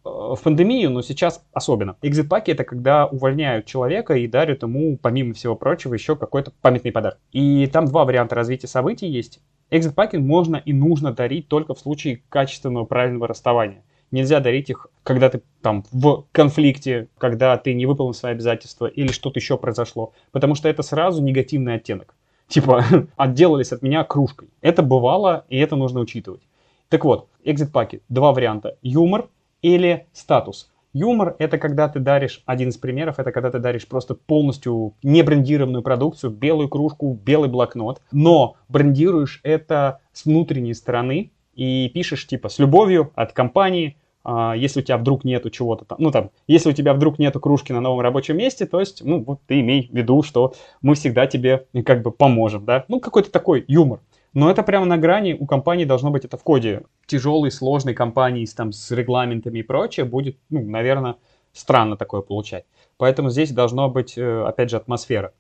[0.04, 1.98] в пандемию, но сейчас особенно.
[2.02, 7.20] Экзит-паки это когда увольняют человека и дарят ему, помимо всего прочего, еще какой-то памятный подарок.
[7.32, 9.40] И там два варианта развития событий есть.
[9.72, 13.84] Экзит-паки можно и нужно дарить только в случае качественного правильного расставания.
[14.12, 19.12] Нельзя дарить их, когда ты там в конфликте, когда ты не выполнил свои обязательства или
[19.12, 20.14] что-то еще произошло.
[20.32, 22.16] Потому что это сразу негативный оттенок.
[22.48, 22.84] Типа,
[23.16, 24.50] отделались от меня кружкой.
[24.62, 26.42] Это бывало, и это нужно учитывать.
[26.88, 28.02] Так вот, экзит-паки.
[28.10, 28.78] Два варианта.
[28.82, 29.30] Юмор
[29.62, 30.72] или статус.
[30.94, 35.22] Юмор— это когда ты даришь, один из примеров, это когда ты даришь просто полностью не
[35.22, 42.50] брендированную продукцию, белую кружку, белый блокнот, но брендируешь это с внутренней стороны и пишешь типа
[42.50, 46.70] «с любовью от компании», а, если у тебя вдруг нету чего-то там, ну там, если
[46.70, 49.90] у тебя вдруг нету кружки на новом рабочем месте, то есть, ну вот ты имей
[49.92, 54.00] в виду, что мы всегда тебе как бы поможем, да, ну какой-то такой юмор.
[54.34, 56.84] Но это прямо на грани, у компании должно быть это в коде.
[57.08, 61.16] Тяжелой, сложной компании с, там, с регламентами и прочее будет, ну, наверное,
[61.54, 62.66] странно такое получать.
[62.98, 65.34] Поэтому здесь должно быть, э, опять же, атмосфера.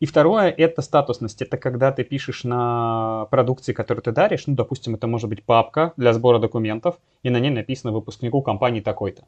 [0.00, 1.40] И второе— это статусность.
[1.42, 5.92] Это когда ты пишешь на продукции, которую ты даришь, ну, допустим, это может быть папка
[5.96, 9.24] для сбора документов, и на ней написано выпускнику компании такой-то.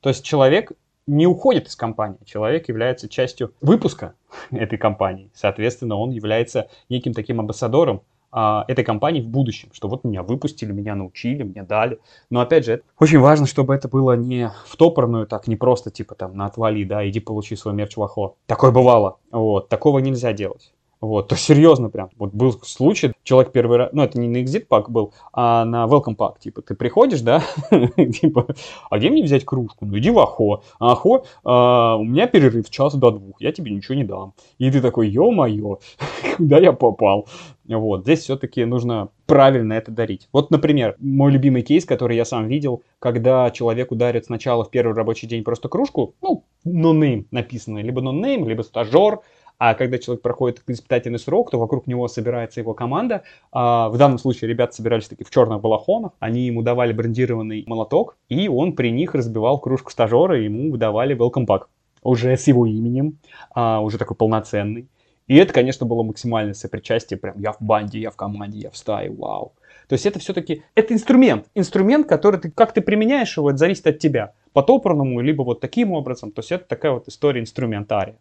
[0.00, 0.72] То есть человек
[1.06, 2.18] не уходит из компании.
[2.26, 4.14] Человек является частью выпуска
[4.50, 5.30] этой компании.
[5.34, 8.02] Соответственно, он является неким таким амбассадором
[8.36, 12.00] а, этой компании в будущем, что вот меня выпустили, меня научили, мне дали.
[12.30, 16.16] Но опять же, очень важно, чтобы это было не в топорную, так не просто типа
[16.16, 20.73] там на отвали, да, иди получи свой мерч в Такое бывало, вот, такого нельзя делать.
[21.04, 22.08] Вот, то серьезно прям.
[22.16, 25.84] Вот был случай, человек первый раз, ну это не на Exit Pack был, а на
[25.84, 28.46] Welcome Pack, типа, ты приходишь, да, типа,
[28.88, 29.84] а где мне взять кружку?
[29.84, 30.62] Ну иди в Ахо.
[30.78, 34.32] А Ахо, а, у меня перерыв час до двух, я тебе ничего не дам.
[34.56, 35.78] И ты такой, ё-моё,
[36.38, 37.28] куда я попал?
[37.66, 40.28] Вот, здесь все-таки нужно правильно это дарить.
[40.32, 44.94] Вот, например, мой любимый кейс, который я сам видел, когда человеку дарят сначала в первый
[44.94, 49.20] рабочий день просто кружку, ну, no-name написано, либо no-name, либо стажер,
[49.58, 53.22] а когда человек проходит испытательный срок, то вокруг него собирается его команда.
[53.52, 56.12] А в данном случае ребята собирались таки в черных балахонах.
[56.18, 61.16] Они ему давали брендированный молоток, и он при них разбивал кружку стажера, и ему выдавали
[61.16, 61.62] welcome pack.
[62.02, 63.18] Уже с его именем,
[63.54, 64.88] а, уже такой полноценный.
[65.26, 67.18] И это, конечно, было максимальное сопричастие.
[67.18, 69.52] Прям я в банде, я в команде, я в стае, вау.
[69.88, 71.46] То есть это все-таки, это инструмент.
[71.54, 74.32] Инструмент, который ты, как ты применяешь его, это зависит от тебя.
[74.52, 76.30] По топорному, либо вот таким образом.
[76.30, 78.16] То есть это такая вот история инструментария.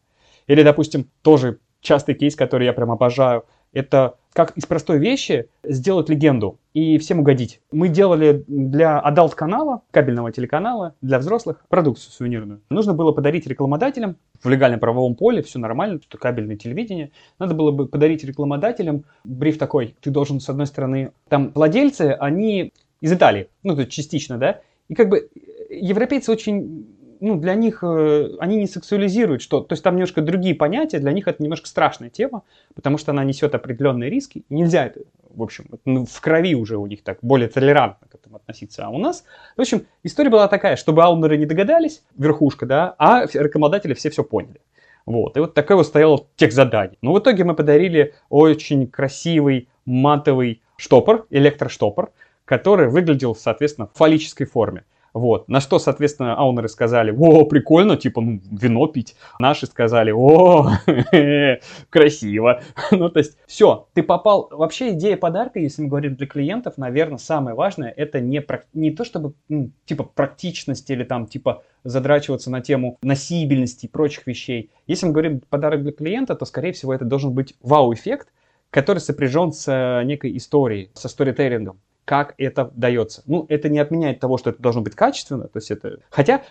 [0.47, 6.09] Или, допустим, тоже частый кейс, который я прям обожаю, это как из простой вещи сделать
[6.09, 7.59] легенду и всем угодить.
[7.71, 12.61] Мы делали для adult канала, кабельного телеканала, для взрослых продукцию сувенирную.
[12.69, 17.11] Нужно было подарить рекламодателям в легальном правовом поле, все нормально, что кабельное телевидение.
[17.37, 22.73] Надо было бы подарить рекламодателям бриф такой, ты должен, с одной стороны, там владельцы, они
[23.01, 25.29] из Италии, ну, то частично, да, и как бы
[25.69, 26.92] европейцы очень
[27.23, 31.13] ну, для них, э, они не сексуализируют что то есть там немножко другие понятия, для
[31.13, 32.43] них это немножко страшная тема,
[32.75, 36.85] потому что она несет определенные риски, нельзя это, в общем, ну, в крови уже у
[36.85, 39.23] них так более толерантно к этому относиться, а у нас,
[39.55, 44.25] в общем, история была такая, чтобы аунеры не догадались, верхушка, да, а рекламодатели все все
[44.25, 44.59] поняли.
[45.05, 46.97] Вот, и вот такое вот стояло тех заданий.
[47.01, 52.11] Но в итоге мы подарили очень красивый матовый штопор, электроштопор,
[52.43, 54.83] который выглядел, соответственно, в фаллической форме.
[55.13, 55.47] Вот.
[55.47, 59.15] На что, соответственно, аунеры сказали, о, прикольно, типа, ну, вино пить.
[59.39, 60.71] Наши сказали, о,
[61.89, 62.61] красиво.
[62.91, 64.47] ну, то есть, все, ты попал...
[64.49, 69.05] Вообще идея подарка, если мы говорим для клиентов, наверное, самое важное, это не, не то,
[69.05, 74.71] чтобы, ну, типа, практичность или там, типа, задрачиваться на тему носибельности и прочих вещей.
[74.87, 78.29] Если мы говорим подарок для клиента, то, скорее всего, это должен быть вау-эффект,
[78.71, 83.23] который сопряжен с э, некой историей, со сторителлингом как это дается.
[83.25, 85.99] Ну, это не отменяет того, что это должно быть качественно, то есть это...
[86.09, 86.43] Хотя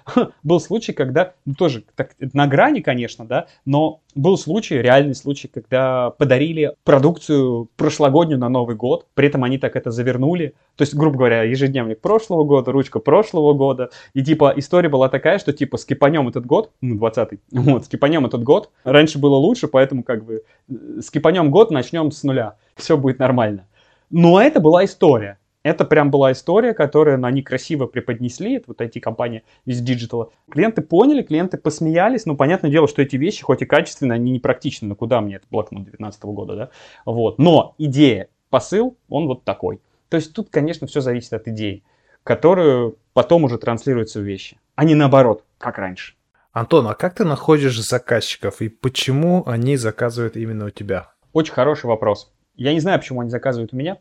[0.43, 5.49] был случай, когда, ну, тоже так, на грани, конечно, да, но был случай, реальный случай,
[5.49, 10.95] когда подарили продукцию прошлогоднюю на Новый год, при этом они так это завернули, то есть,
[10.95, 15.77] грубо говоря, ежедневник прошлого года, ручка прошлого года, и типа история была такая, что типа
[15.77, 20.45] скипанем этот год, ну, 20-й, вот, скипанем этот год, раньше было лучше, поэтому как бы
[20.69, 23.67] э, скипанем год, начнем с нуля, все будет нормально.
[24.11, 25.39] Но это была история.
[25.63, 30.33] Это прям была история, которую они красиво преподнесли, это вот эти компании из digital а.
[30.51, 34.41] Клиенты поняли, клиенты посмеялись, ну, понятное дело, что эти вещи, хоть и качественные, они не
[34.41, 36.71] практичны, но куда мне это блокнот 19 года, да?
[37.05, 39.81] Вот, но идея, посыл, он вот такой.
[40.09, 41.85] То есть тут, конечно, все зависит от идеи,
[42.25, 46.15] которую потом уже транслируется в вещи, а не наоборот, как раньше.
[46.53, 51.13] Антон, а как ты находишь заказчиков и почему они заказывают именно у тебя?
[51.33, 52.31] Очень хороший вопрос.
[52.55, 53.99] Я не знаю, почему они заказывают у меня.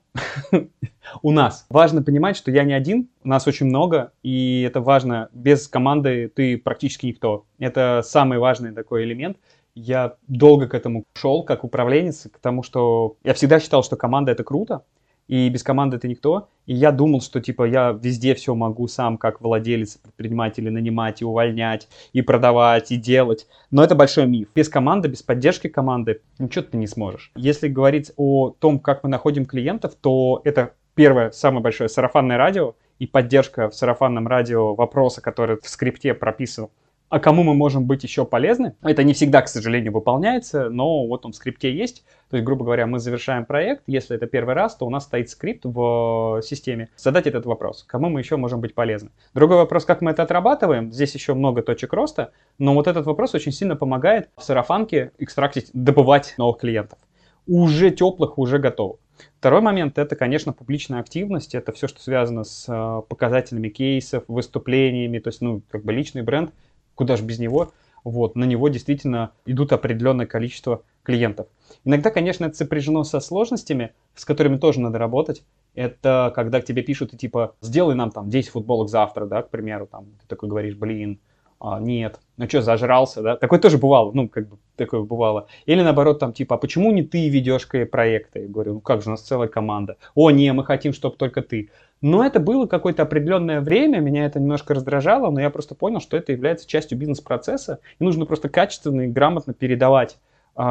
[1.22, 1.66] у нас.
[1.70, 5.30] Важно понимать, что я не один, нас очень много, и это важно.
[5.34, 7.46] Без команды ты практически никто.
[7.60, 9.38] Это самый важный такой элемент.
[9.74, 14.34] Я долго к этому шел, как управленец, к тому, что я всегда считал, что команда
[14.34, 14.84] это круто,
[15.32, 16.50] и без команды ты никто.
[16.66, 21.26] И я думал, что типа я везде все могу сам, как владелец, предприниматель, нанимать и
[21.26, 23.48] увольнять, и продавать, и делать.
[23.72, 24.50] Но это большой миф.
[24.54, 27.32] Без команды, без поддержки команды ничего ты не сможешь.
[27.36, 32.76] Если говорить о том, как мы находим клиентов, то это первое, самое большое сарафанное радио
[33.00, 36.68] и поддержка в сарафанном радио вопроса, который в скрипте прописан
[37.12, 38.74] а кому мы можем быть еще полезны.
[38.82, 42.06] Это не всегда, к сожалению, выполняется, но вот он в скрипте есть.
[42.30, 45.30] То есть, грубо говоря, мы завершаем проект, если это первый раз, то у нас стоит
[45.30, 46.88] скрипт в системе.
[46.96, 49.10] Задать этот вопрос, кому мы еще можем быть полезны.
[49.34, 50.94] Другой вопрос, как мы это отрабатываем.
[50.94, 55.70] Здесь еще много точек роста, но вот этот вопрос очень сильно помогает в сарафанке экстрактить,
[55.74, 56.98] добывать новых клиентов.
[57.46, 59.00] Уже теплых, уже готовых.
[59.38, 61.56] Второй момент это, конечно, публичная активность.
[61.56, 66.22] Это все, что связано с э, показателями кейсов, выступлениями, то есть, ну, как бы личный
[66.22, 66.54] бренд
[66.96, 67.72] куда же без него,
[68.04, 71.48] вот, на него действительно идут определенное количество клиентов.
[71.84, 75.44] Иногда, конечно, это сопряжено со сложностями, с которыми тоже надо работать.
[75.74, 79.50] Это когда к тебе пишут, и типа, сделай нам там 10 футболок завтра, да, к
[79.50, 81.20] примеру, там, ты такой говоришь, блин,
[81.64, 85.46] а, нет, ну что, зажрался, да, такое тоже бывало, ну, как бы, такое бывало.
[85.68, 88.42] Или наоборот, там типа, а почему не ты ведешь проекты?
[88.42, 89.98] Я говорю, ну как же, у нас целая команда.
[90.16, 91.70] О, не, мы хотим, чтобы только ты.
[92.02, 96.18] Но это было какое-то определенное время, меня это немножко раздражало, но я просто понял, что
[96.18, 100.18] это является частью бизнес-процесса, и нужно просто качественно и грамотно передавать
[100.56, 100.62] э,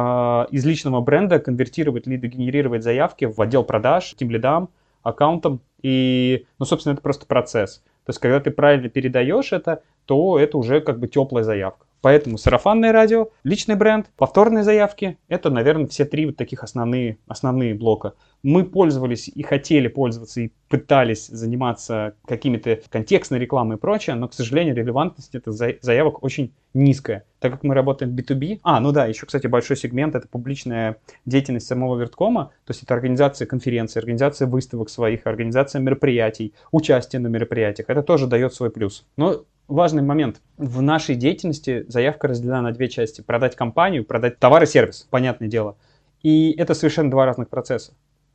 [0.51, 4.67] из личного бренда, конвертировать лиды, генерировать заявки в отдел продаж, тем лидам,
[5.03, 7.81] аккаунтам, и, ну, собственно, это просто процесс.
[8.05, 11.85] То есть, когда ты правильно передаешь это, то это уже как бы теплая заявка.
[12.01, 17.75] Поэтому сарафанное радио, личный бренд, повторные заявки– это, наверное, все три вот таких основные, основные
[17.75, 18.15] блока.
[18.43, 24.33] Мы пользовались и хотели пользоваться, и пытались заниматься какими-то контекстной рекламой и прочее, но, к
[24.33, 28.59] сожалению, релевантность этих заявок очень низкая, так как мы работаем B2B.
[28.63, 32.93] А, ну да, еще, кстати, большой сегмент– это публичная деятельность самого Верткома, то есть это
[32.93, 37.89] организация конференций, организация выставок своих, организация мероприятий, участие на мероприятиях.
[37.89, 39.05] Это тоже дает свой плюс.
[39.15, 40.41] Но важный момент.
[40.57, 43.21] В нашей деятельности заявка разделена на две части.
[43.21, 45.77] Продать компанию, продать товар и сервис, понятное дело.
[46.23, 47.93] И это совершенно два разных процесса.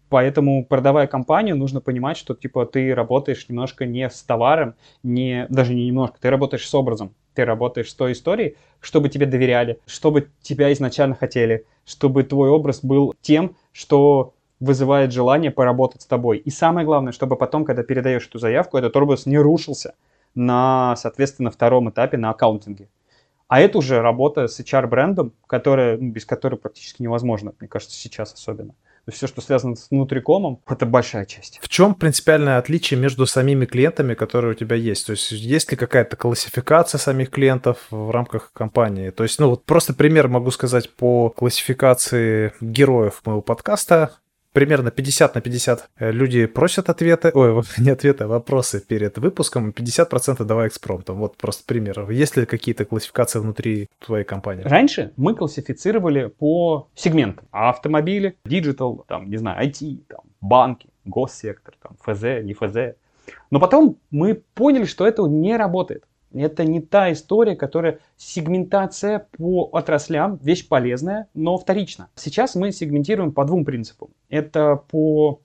[0.08, 5.74] Поэтому, продавая компанию, нужно понимать, что типа ты работаешь немножко не с товаром, не, даже
[5.74, 7.14] не немножко, ты работаешь с образом.
[7.34, 12.80] Ты работаешь с той историей, чтобы тебе доверяли, чтобы тебя изначально хотели, чтобы твой образ
[12.82, 16.38] был тем, что вызывает желание поработать с тобой.
[16.38, 19.94] И самое главное, чтобы потом, когда передаешь эту заявку, этот образ не рушился
[20.36, 22.88] на, соответственно, втором этапе на аккаунтинге.
[23.48, 28.32] А это уже работа с HR-брендом, которая, ну, без которой практически невозможно, мне кажется, сейчас
[28.34, 28.72] особенно.
[29.06, 31.60] То есть все, что связано с внутрикомом, это большая часть.
[31.62, 35.06] В чем принципиальное отличие между самими клиентами, которые у тебя есть?
[35.06, 39.10] То есть есть ли какая-то классификация самих клиентов в рамках компании?
[39.10, 44.10] То есть, ну вот просто пример могу сказать по классификации героев моего подкаста
[44.56, 49.68] примерно 50 на 50 э, люди просят ответы, ой, не ответы, а вопросы перед выпуском,
[49.68, 51.16] 50% давай экспромтом.
[51.18, 52.10] Вот просто пример.
[52.10, 54.62] Есть ли какие-то классификации внутри твоей компании?
[54.62, 57.44] Раньше мы классифицировали по сегментам.
[57.50, 62.96] Автомобили, digital, там, не знаю, IT, там, банки, госсектор, там, ФЗ, не ФЗ.
[63.50, 66.04] Но потом мы поняли, что это не работает.
[66.36, 72.08] Это не та история, которая сегментация по отраслям, вещь полезная, но вторично.
[72.14, 74.10] Сейчас мы сегментируем по двум принципам.
[74.28, 75.40] Это по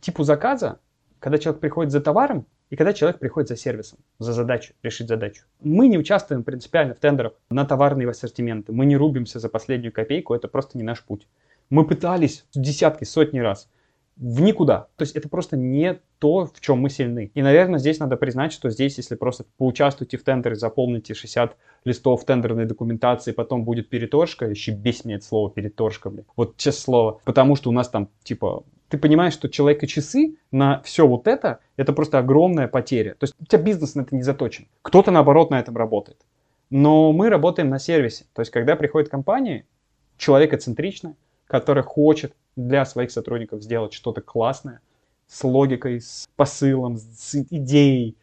[0.00, 0.78] типу заказа,
[1.18, 5.42] когда человек приходит за товаром, и когда человек приходит за сервисом, за задачу, решить задачу.
[5.60, 8.72] Мы не участвуем принципиально в тендерах на товарные ассортименты.
[8.72, 11.26] Мы не рубимся за последнюю копейку, это просто не наш путь.
[11.68, 13.68] Мы пытались десятки, сотни раз
[14.20, 14.88] в никуда.
[14.96, 17.32] То есть это просто не то, в чем мы сильны.
[17.34, 21.56] И, наверное, здесь надо признать, что здесь, если просто поучаствуйте в тендере, заполните 60
[21.86, 26.26] листов тендерной документации, потом будет переторжка, еще бесит меня это слово переторжка, блин.
[26.36, 27.20] Вот честное слово.
[27.24, 31.60] Потому что у нас там, типа, ты понимаешь, что человека часы на все вот это,
[31.76, 33.14] это просто огромная потеря.
[33.14, 34.68] То есть у тебя бизнес на это не заточен.
[34.82, 36.18] Кто-то, наоборот, на этом работает.
[36.68, 38.26] Но мы работаем на сервисе.
[38.34, 39.66] То есть, когда приходит компания,
[40.18, 41.16] человекоцентричная,
[41.50, 44.80] который хочет для своих сотрудников сделать что-то классное,
[45.26, 48.16] с логикой, с посылом, с идеей.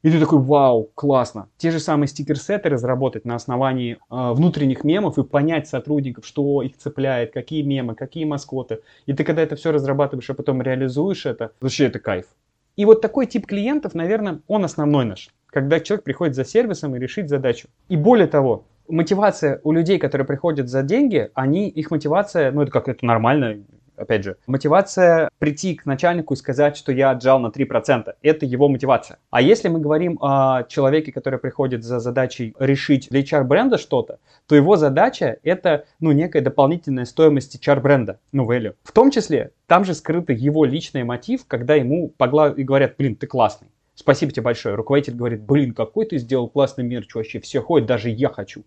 [0.00, 1.48] И ты такой, вау, классно.
[1.58, 6.76] Те же самые стикер-сеты разработать на основании э, внутренних мемов и понять сотрудников, что их
[6.76, 8.80] цепляет, какие мемы, какие маскоты.
[9.06, 12.24] И ты когда это все разрабатываешь, а потом реализуешь это, вообще это кайф.
[12.76, 15.28] И вот такой тип клиентов, наверное, он основной наш.
[15.46, 17.68] Когда человек приходит за сервисом и решить задачу.
[17.88, 22.70] И более того, мотивация у людей, которые приходят за деньги, они, их мотивация, ну это
[22.70, 23.58] как это нормально,
[23.96, 28.12] опять же, мотивация прийти к начальнику и сказать, что я отжал на 3%.
[28.22, 29.18] Это его мотивация.
[29.30, 34.54] А если мы говорим о человеке, который приходит за задачей решить для HR-бренда что-то, то
[34.54, 38.74] его задача это, ну, некая дополнительная стоимость HR-бренда, ну, value.
[38.82, 42.50] В том числе, там же скрыт его личный мотив, когда ему погла...
[42.50, 43.68] и говорят, блин, ты классный.
[44.02, 44.74] Спасибо тебе большое.
[44.74, 48.64] Руководитель говорит, блин, какой ты сделал классный мерч, вообще все ходят, даже я хочу.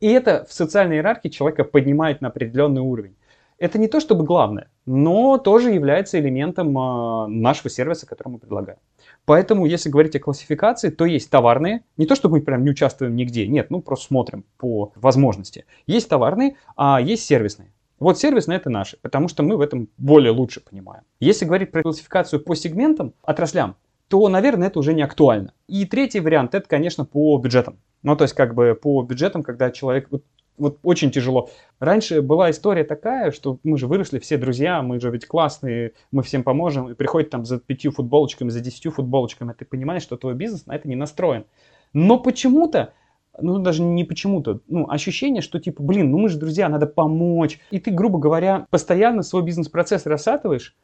[0.00, 3.16] И это в социальной иерархии человека поднимает на определенный уровень.
[3.58, 8.78] Это не то чтобы главное, но тоже является элементом э, нашего сервиса, который мы предлагаем.
[9.24, 11.82] Поэтому, если говорить о классификации, то есть товарные.
[11.96, 15.64] Не то, что мы прям не участвуем нигде, нет, ну просто смотрим по возможности.
[15.86, 17.72] Есть товарные, а есть сервисные.
[17.98, 21.04] Вот сервисные это наши, потому что мы в этом более лучше понимаем.
[21.18, 23.76] Если говорить про классификацию по сегментам, отраслям,
[24.08, 25.52] то, наверное, это уже не актуально.
[25.66, 27.78] И третий вариант, это, конечно, по бюджетам.
[28.02, 30.08] Ну, то есть, как бы по бюджетам, когда человек...
[30.10, 30.22] Вот,
[30.58, 31.50] вот очень тяжело.
[31.80, 36.22] Раньше была история такая, что мы же выросли все друзья, мы же ведь классные, мы
[36.22, 40.34] всем поможем, и приходит там за пятью футболочками, за десятью футболочками, ты понимаешь, что твой
[40.34, 41.44] бизнес на это не настроен.
[41.92, 42.94] Но почему-то
[43.38, 47.60] ну, даже не почему-то, ну, ощущение, что типа, блин, ну мы же друзья, надо помочь.
[47.70, 50.74] И ты, грубо говоря, постоянно свой бизнес-процесс рассатываешь,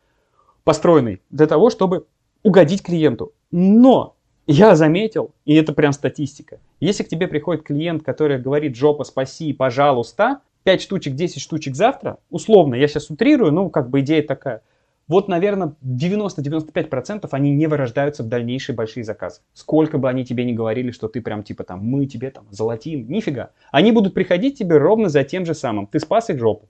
[0.64, 2.06] построенный для того, чтобы
[2.42, 3.32] угодить клиенту.
[3.50, 4.16] Но
[4.46, 9.52] я заметил, и это прям статистика, если к тебе приходит клиент, который говорит «жопа, спаси,
[9.52, 14.62] пожалуйста», 5 штучек, 10 штучек завтра, условно, я сейчас утрирую, ну, как бы идея такая,
[15.08, 19.40] вот, наверное, 90-95% они не вырождаются в дальнейшие большие заказы.
[19.52, 23.08] Сколько бы они тебе ни говорили, что ты прям типа там, мы тебе там золотим,
[23.08, 23.50] нифига.
[23.72, 25.86] Они будут приходить тебе ровно за тем же самым.
[25.86, 26.68] Ты спас их жопу.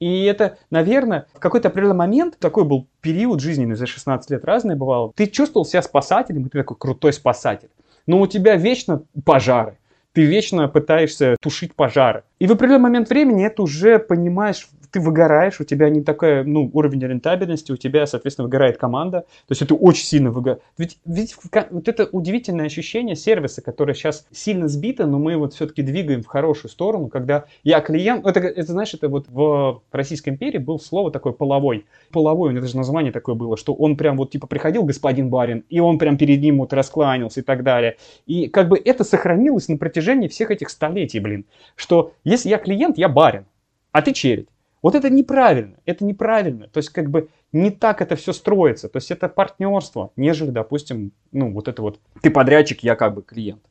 [0.00, 4.76] И это, наверное, в какой-то определенный момент, такой был период жизненный, за 16 лет разное
[4.76, 7.70] бывало, ты чувствовал себя спасателем, и ты такой крутой спасатель.
[8.06, 9.78] Но у тебя вечно пожары,
[10.12, 12.24] ты вечно пытаешься тушить пожары.
[12.38, 16.70] И в определенный момент времени это уже понимаешь ты выгораешь, у тебя не такой ну,
[16.72, 19.20] уровень рентабельности, у тебя, соответственно, выгорает команда.
[19.20, 20.62] То есть это очень сильно выгорает.
[20.76, 21.34] Ведь, ведь
[21.70, 26.26] вот это удивительное ощущение сервиса, которое сейчас сильно сбито, но мы вот все-таки двигаем в
[26.26, 31.10] хорошую сторону, когда я клиент, это, это знаешь, это вот в Российской империи был слово
[31.10, 31.86] такое половой.
[32.10, 35.64] Половой, у него даже название такое было, что он прям вот типа приходил господин барин,
[35.70, 37.96] и он прям перед ним вот раскланялся и так далее.
[38.26, 41.46] И как бы это сохранилось на протяжении всех этих столетий, блин.
[41.76, 43.46] Что если я клиент, я барин,
[43.90, 44.48] а ты чередь.
[44.82, 46.66] Вот это неправильно, это неправильно.
[46.66, 48.88] То есть как бы не так это все строится.
[48.88, 53.22] То есть это партнерство, нежели, допустим, ну вот это вот ты подрядчик, я как бы
[53.22, 53.62] клиент.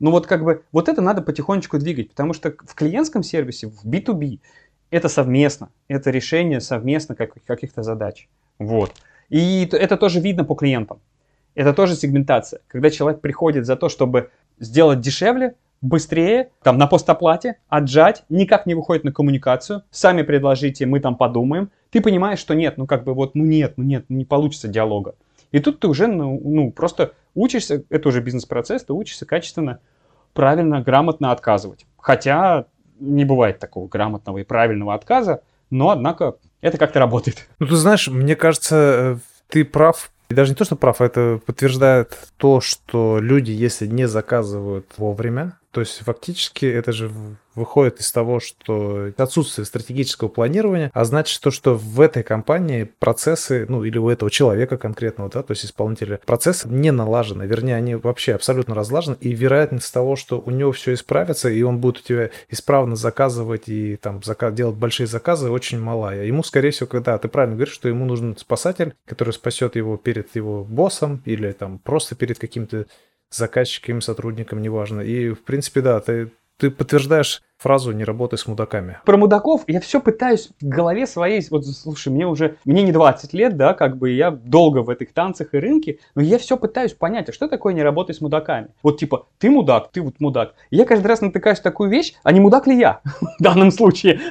[0.00, 3.84] Ну вот как бы вот это надо потихонечку двигать, потому что в клиентском сервисе, в
[3.84, 4.40] B2B,
[4.90, 8.28] это совместно, это решение совместно как, каких-то задач.
[8.58, 8.92] Вот.
[9.28, 11.00] И это тоже видно по клиентам.
[11.54, 12.60] Это тоже сегментация.
[12.68, 15.54] Когда человек приходит за то, чтобы сделать дешевле,
[15.84, 21.70] быстрее, там, на постоплате, отжать, никак не выходит на коммуникацию, сами предложите, мы там подумаем,
[21.90, 25.14] ты понимаешь, что нет, ну как бы вот, ну нет, ну нет, не получится диалога.
[25.52, 29.78] И тут ты уже, ну, ну просто учишься, это уже бизнес-процесс, ты учишься качественно,
[30.32, 31.86] правильно, грамотно отказывать.
[31.98, 32.64] Хотя
[32.98, 37.48] не бывает такого грамотного и правильного отказа, но, однако, это как-то работает.
[37.58, 39.16] Ну, ты знаешь, мне кажется, э,
[39.48, 43.86] ты прав и даже не то, что прав, а это подтверждает то, что люди, если
[43.86, 47.10] не заказывают вовремя, то есть фактически это же
[47.56, 53.66] выходит из того, что отсутствие стратегического планирования, а значит то, что в этой компании процессы,
[53.68, 57.96] ну или у этого человека конкретного, да, то есть исполнителя, процессы не налажены, вернее, они
[57.96, 62.02] вообще абсолютно разлажены, и вероятность того, что у него все исправится, и он будет у
[62.02, 66.24] тебя исправно заказывать и там заказ, делать большие заказы, очень малая.
[66.24, 70.36] Ему, скорее всего, когда ты правильно говоришь, что ему нужен спасатель, который спасет его перед
[70.36, 72.86] его боссом или там просто перед каким-то
[73.36, 75.00] заказчиками, сотрудником, неважно.
[75.00, 78.98] И, в принципе, да, ты, ты подтверждаешь фразу «не работай с мудаками».
[79.04, 83.32] Про мудаков я все пытаюсь в голове своей, вот слушай, мне уже, мне не 20
[83.32, 86.92] лет, да, как бы я долго в этих танцах и рынке, но я все пытаюсь
[86.92, 88.68] понять, а что такое не работай с мудаками?
[88.82, 90.54] Вот типа, ты мудак, ты вот мудак.
[90.70, 93.00] И я каждый раз натыкаюсь на такую вещь, а не мудак ли я
[93.38, 94.20] в данном случае?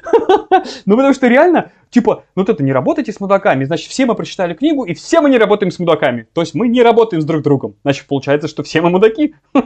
[0.85, 4.13] Ну потому что реально, типа, ну вот это не работайте с мудаками, значит все мы
[4.13, 6.27] прочитали книгу и все мы не работаем с мудаками.
[6.33, 7.75] То есть мы не работаем с друг другом.
[7.83, 9.35] Значит получается, что все мы мудаки.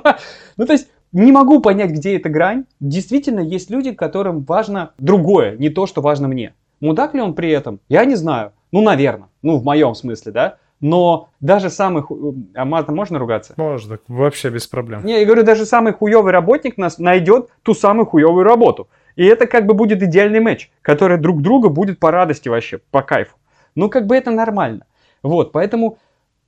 [0.58, 2.66] Ну то есть не могу понять, где эта грань.
[2.80, 6.54] Действительно, есть люди, которым важно другое, не то, что важно мне.
[6.80, 7.80] Мудак ли он при этом?
[7.90, 8.52] Я не знаю.
[8.72, 9.30] Ну, наверное.
[9.42, 10.58] Ну, в моем смысле, да?
[10.80, 12.04] Но даже самый...
[12.04, 12.36] Ху...
[12.54, 13.54] А матом можно ругаться?
[13.58, 15.04] Можно, вообще без проблем.
[15.04, 18.88] Не, я говорю, даже самый хуевый работник нас найдет ту самую хуевую работу.
[19.16, 23.02] И это как бы будет идеальный матч, который друг друга будет по радости вообще, по
[23.02, 23.36] кайфу.
[23.74, 24.86] Ну, как бы это нормально.
[25.24, 25.98] Вот, поэтому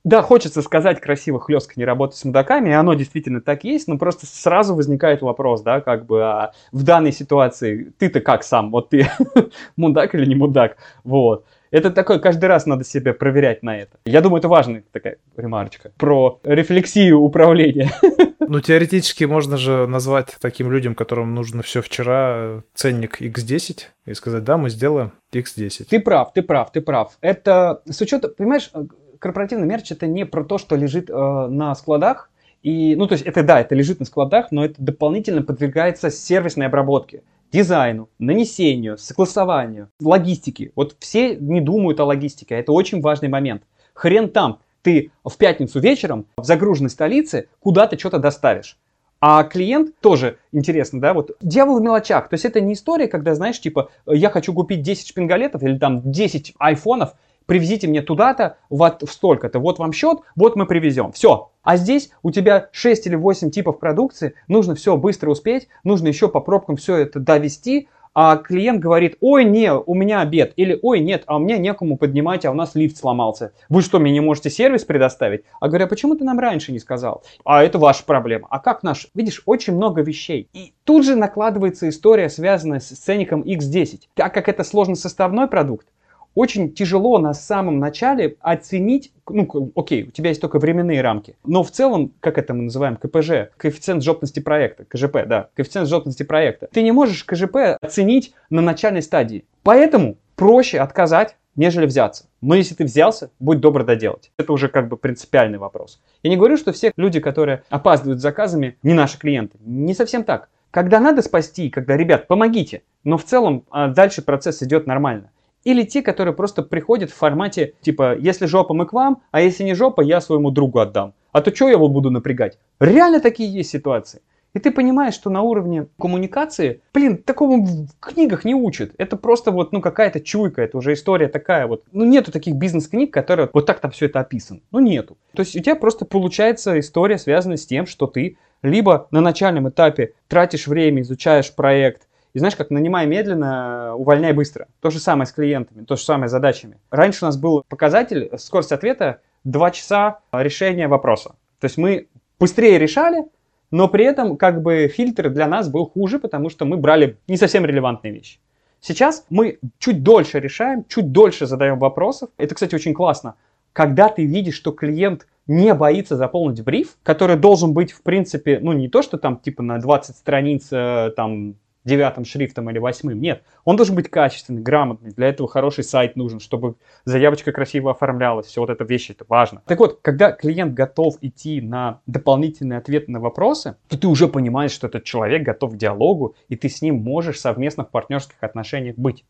[0.04, 3.98] да, хочется сказать красиво, хлестко не работать с мудаками, и оно действительно так есть, но
[3.98, 8.90] просто сразу возникает вопрос, да, как бы а в данной ситуации ты-то как сам, вот
[8.90, 9.08] ты
[9.76, 11.44] мудак или не мудак, вот.
[11.70, 13.96] Это такое, каждый раз надо себя проверять на это.
[14.04, 17.90] Я думаю, это важная такая ремарочка про рефлексию управления.
[18.52, 24.42] Ну, теоретически можно же назвать таким людям, которым нужно все вчера, ценник X10 и сказать,
[24.42, 25.84] да, мы сделаем X10.
[25.88, 27.16] Ты прав, ты прав, ты прав.
[27.20, 28.72] Это с учетом, понимаешь,
[29.20, 32.30] корпоративный мерч это не про то, что лежит э, на складах.
[32.62, 36.66] И, ну, то есть это да, это лежит на складах, но это дополнительно подвергается сервисной
[36.66, 40.72] обработке, дизайну, нанесению, согласованию, логистике.
[40.74, 43.62] Вот все не думают о логистике, а это очень важный момент.
[43.94, 48.76] Хрен там, ты в пятницу вечером в загруженной столице куда-то что-то доставишь.
[49.22, 52.30] А клиент тоже интересно, да, вот дьявол в мелочах.
[52.30, 56.10] То есть это не история, когда, знаешь, типа, я хочу купить 10 шпингалетов или там
[56.10, 57.14] 10 айфонов,
[57.50, 61.10] привезите мне туда-то, вот в столько-то, вот вам счет, вот мы привезем.
[61.10, 61.50] Все.
[61.64, 66.28] А здесь у тебя 6 или 8 типов продукции, нужно все быстро успеть, нужно еще
[66.28, 71.00] по пробкам все это довести, а клиент говорит, ой, не, у меня обед, или ой,
[71.00, 73.52] нет, а мне некому поднимать, а у нас лифт сломался.
[73.68, 75.42] Вы что, мне не можете сервис предоставить?
[75.58, 77.24] А говорю, а почему ты нам раньше не сказал?
[77.44, 78.46] А это ваша проблема.
[78.48, 79.08] А как наш?
[79.12, 80.48] Видишь, очень много вещей.
[80.52, 84.02] И тут же накладывается история, связанная с ценником X10.
[84.14, 85.88] Так как это сложно составной продукт,
[86.34, 91.62] очень тяжело на самом начале оценить, ну, окей, у тебя есть только временные рамки, но
[91.62, 96.68] в целом, как это мы называем, КПЖ, коэффициент жопности проекта, КЖП, да, коэффициент жопности проекта,
[96.72, 99.44] ты не можешь КЖП оценить на начальной стадии.
[99.62, 102.26] Поэтому проще отказать, нежели взяться.
[102.40, 104.30] Но если ты взялся, будь добр доделать.
[104.38, 106.00] Это уже как бы принципиальный вопрос.
[106.22, 109.58] Я не говорю, что все люди, которые опаздывают с заказами, не наши клиенты.
[109.60, 110.48] Не совсем так.
[110.70, 115.30] Когда надо спасти, когда, ребят, помогите, но в целом а, дальше процесс идет нормально.
[115.64, 119.64] Или те, которые просто приходят в формате, типа, если жопа, мы к вам, а если
[119.64, 121.14] не жопа, я своему другу отдам.
[121.32, 122.58] А то что я его буду напрягать?
[122.80, 124.22] Реально такие есть ситуации.
[124.52, 128.92] И ты понимаешь, что на уровне коммуникации, блин, такого в книгах не учат.
[128.98, 131.84] Это просто вот, ну, какая-то чуйка, это уже история такая вот.
[131.92, 134.60] Ну, нету таких бизнес-книг, которые вот так там все это описано.
[134.72, 135.16] Ну, нету.
[135.34, 139.68] То есть у тебя просто получается история, связанная с тем, что ты либо на начальном
[139.68, 144.68] этапе тратишь время, изучаешь проект, и знаешь, как нанимай медленно, увольняй быстро.
[144.80, 146.78] То же самое с клиентами, то же самое с задачами.
[146.90, 151.34] Раньше у нас был показатель скорость ответа 2 часа решения вопроса.
[151.60, 152.08] То есть мы
[152.38, 153.24] быстрее решали,
[153.70, 157.36] но при этом как бы фильтр для нас был хуже, потому что мы брали не
[157.36, 158.38] совсем релевантные вещи.
[158.80, 162.30] Сейчас мы чуть дольше решаем, чуть дольше задаем вопросов.
[162.38, 163.34] Это, кстати, очень классно.
[163.72, 168.72] Когда ты видишь, что клиент не боится заполнить бриф, который должен быть, в принципе, ну
[168.72, 173.20] не то, что там типа на 20 страниц э, там девятым шрифтом или восьмым.
[173.20, 175.12] Нет, он должен быть качественный, грамотный.
[175.12, 178.46] Для этого хороший сайт нужен, чтобы заявочка красиво оформлялась.
[178.46, 179.62] Все вот это вещи, это важно.
[179.66, 184.72] Так вот, когда клиент готов идти на дополнительные ответы на вопросы, то ты уже понимаешь,
[184.72, 188.96] что этот человек готов к диалогу, и ты с ним можешь совместно в партнерских отношениях
[188.96, 189.24] быть.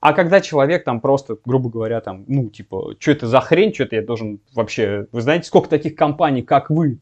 [0.00, 3.96] А когда человек там просто, грубо говоря, там, ну, типа, что это за хрень, что-то
[3.96, 5.06] я должен вообще...
[5.12, 7.00] Вы знаете, сколько таких компаний, как вы,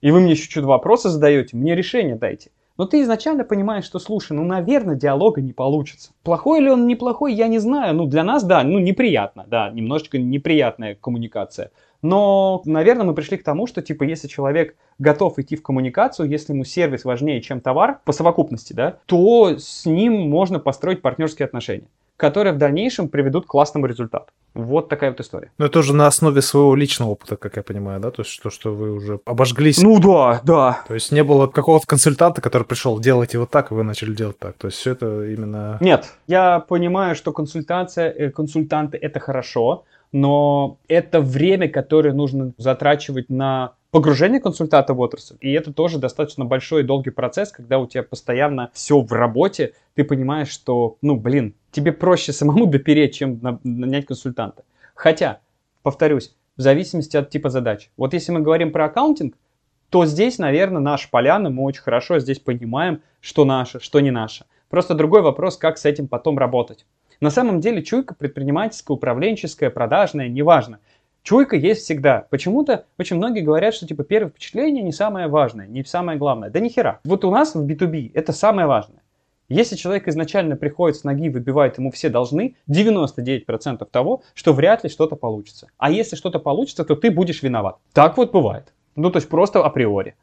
[0.00, 2.50] и вы мне еще что-то вопросы задаете, мне решение дайте.
[2.78, 6.12] Но ты изначально понимаешь, что, слушай, ну, наверное, диалога не получится.
[6.22, 7.94] Плохой ли он, неплохой, я не знаю.
[7.94, 11.72] Ну, для нас, да, ну, неприятно, да, немножечко неприятная коммуникация.
[12.02, 16.52] Но, наверное, мы пришли к тому, что, типа, если человек готов идти в коммуникацию, если
[16.52, 21.88] ему сервис важнее, чем товар, по совокупности, да, то с ним можно построить партнерские отношения
[22.18, 24.26] которые в дальнейшем приведут к классному результату.
[24.54, 25.52] Вот такая вот история.
[25.56, 28.10] Но это уже на основе своего личного опыта, как я понимаю, да?
[28.10, 29.80] То есть то, что вы уже обожглись.
[29.80, 30.82] Ну да, да.
[30.88, 34.38] То есть не было какого-то консультанта, который пришел, делайте вот так, и вы начали делать
[34.38, 34.56] так.
[34.56, 35.78] То есть все это именно...
[35.80, 43.28] Нет, я понимаю, что консультация, э, консультанты это хорошо, но это время, которое нужно затрачивать
[43.28, 45.36] на погружение консультанта в отрасль.
[45.40, 49.74] И это тоже достаточно большой и долгий процесс, когда у тебя постоянно все в работе,
[49.94, 54.64] ты понимаешь, что, ну, блин, тебе проще самому допереть, чем нанять консультанта.
[54.94, 55.40] Хотя,
[55.82, 57.90] повторюсь, в зависимости от типа задач.
[57.96, 59.36] Вот если мы говорим про аккаунтинг,
[59.90, 64.44] то здесь, наверное, наша поляна, мы очень хорошо здесь понимаем, что наше, что не наше.
[64.68, 66.84] Просто другой вопрос, как с этим потом работать.
[67.20, 70.78] На самом деле чуйка предпринимательская, управленческая, продажная, неважно.
[71.24, 72.26] Чуйка есть всегда.
[72.30, 76.48] Почему-то очень многие говорят, что типа первое впечатление не самое важное, не самое главное.
[76.48, 77.00] Да нихера.
[77.04, 79.02] Вот у нас в B2B это самое важное.
[79.48, 84.90] Если человек изначально приходит с ноги, выбивает, ему все должны, 99% того, что вряд ли
[84.90, 85.68] что-то получится.
[85.76, 87.78] А если что-то получится, то ты будешь виноват.
[87.94, 88.72] Так вот бывает.
[88.94, 90.16] Ну, то есть просто априори.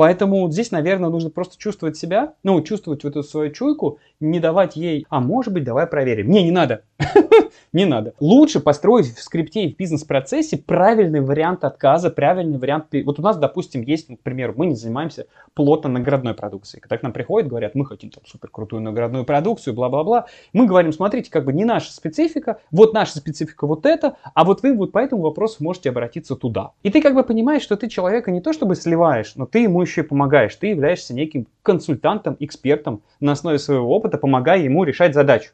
[0.00, 4.74] Поэтому здесь, наверное, нужно просто чувствовать себя, ну, чувствовать вот эту свою чуйку, не давать
[4.74, 6.30] ей, а может быть, давай проверим.
[6.30, 6.84] Не, не надо.
[7.72, 8.14] Не надо.
[8.18, 12.86] Лучше построить в скрипте и в бизнес-процессе правильный вариант отказа, правильный вариант...
[13.04, 16.80] Вот у нас, допустим, есть, например, мы не занимаемся плотно наградной продукцией.
[16.80, 20.26] Когда к нам приходят, говорят, мы хотим там супер крутую наградную продукцию, бла-бла-бла.
[20.52, 24.62] Мы говорим, смотрите, как бы не наша специфика, вот наша специфика вот это, а вот
[24.62, 26.72] вы вот по этому вопросу можете обратиться туда.
[26.82, 29.80] И ты как бы понимаешь, что ты человека не то чтобы сливаешь, но ты ему
[29.80, 30.54] еще и помогаешь.
[30.56, 35.52] Ты являешься неким консультантом, экспертом на основе своего опыта, помогая ему решать задачу.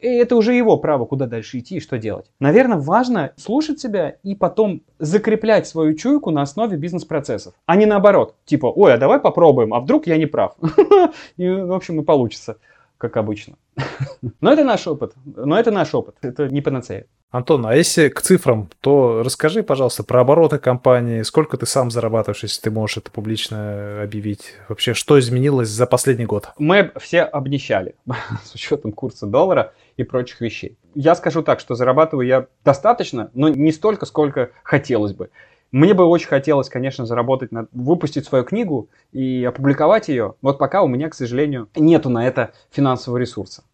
[0.00, 2.26] И это уже его право, куда дальше идти и что делать.
[2.38, 8.34] Наверное, важно слушать себя и потом закреплять свою чуйку на основе бизнес-процессов, а не наоборот.
[8.44, 10.54] Типа, ой, а давай попробуем, а вдруг я не прав.
[11.36, 12.58] И, в общем, и получится,
[12.98, 13.54] как обычно.
[14.40, 15.14] Но это наш опыт.
[15.24, 16.16] Но это наш опыт.
[16.20, 17.06] Это не панацея.
[17.30, 22.44] Антон, а если к цифрам, то расскажи, пожалуйста, про обороты компании, сколько ты сам зарабатываешь,
[22.44, 24.54] если ты можешь это публично объявить.
[24.68, 26.50] Вообще, что изменилось за последний год?
[26.56, 27.96] Мы все обнищали
[28.44, 30.78] с учетом курса доллара и прочих вещей.
[30.94, 35.30] Я скажу так, что зарабатываю я достаточно, но не столько, сколько хотелось бы.
[35.72, 40.36] Мне бы очень хотелось, конечно, заработать, на, выпустить свою книгу и опубликовать ее.
[40.40, 43.64] Вот пока у меня, к сожалению, нету на это финансового ресурса.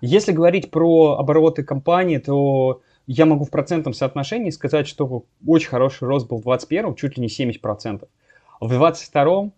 [0.00, 6.08] Если говорить про обороты компании, то я могу в процентном соотношении сказать, что очень хороший
[6.08, 8.06] рост был в 21 чуть ли не 70%.
[8.60, 9.50] В 22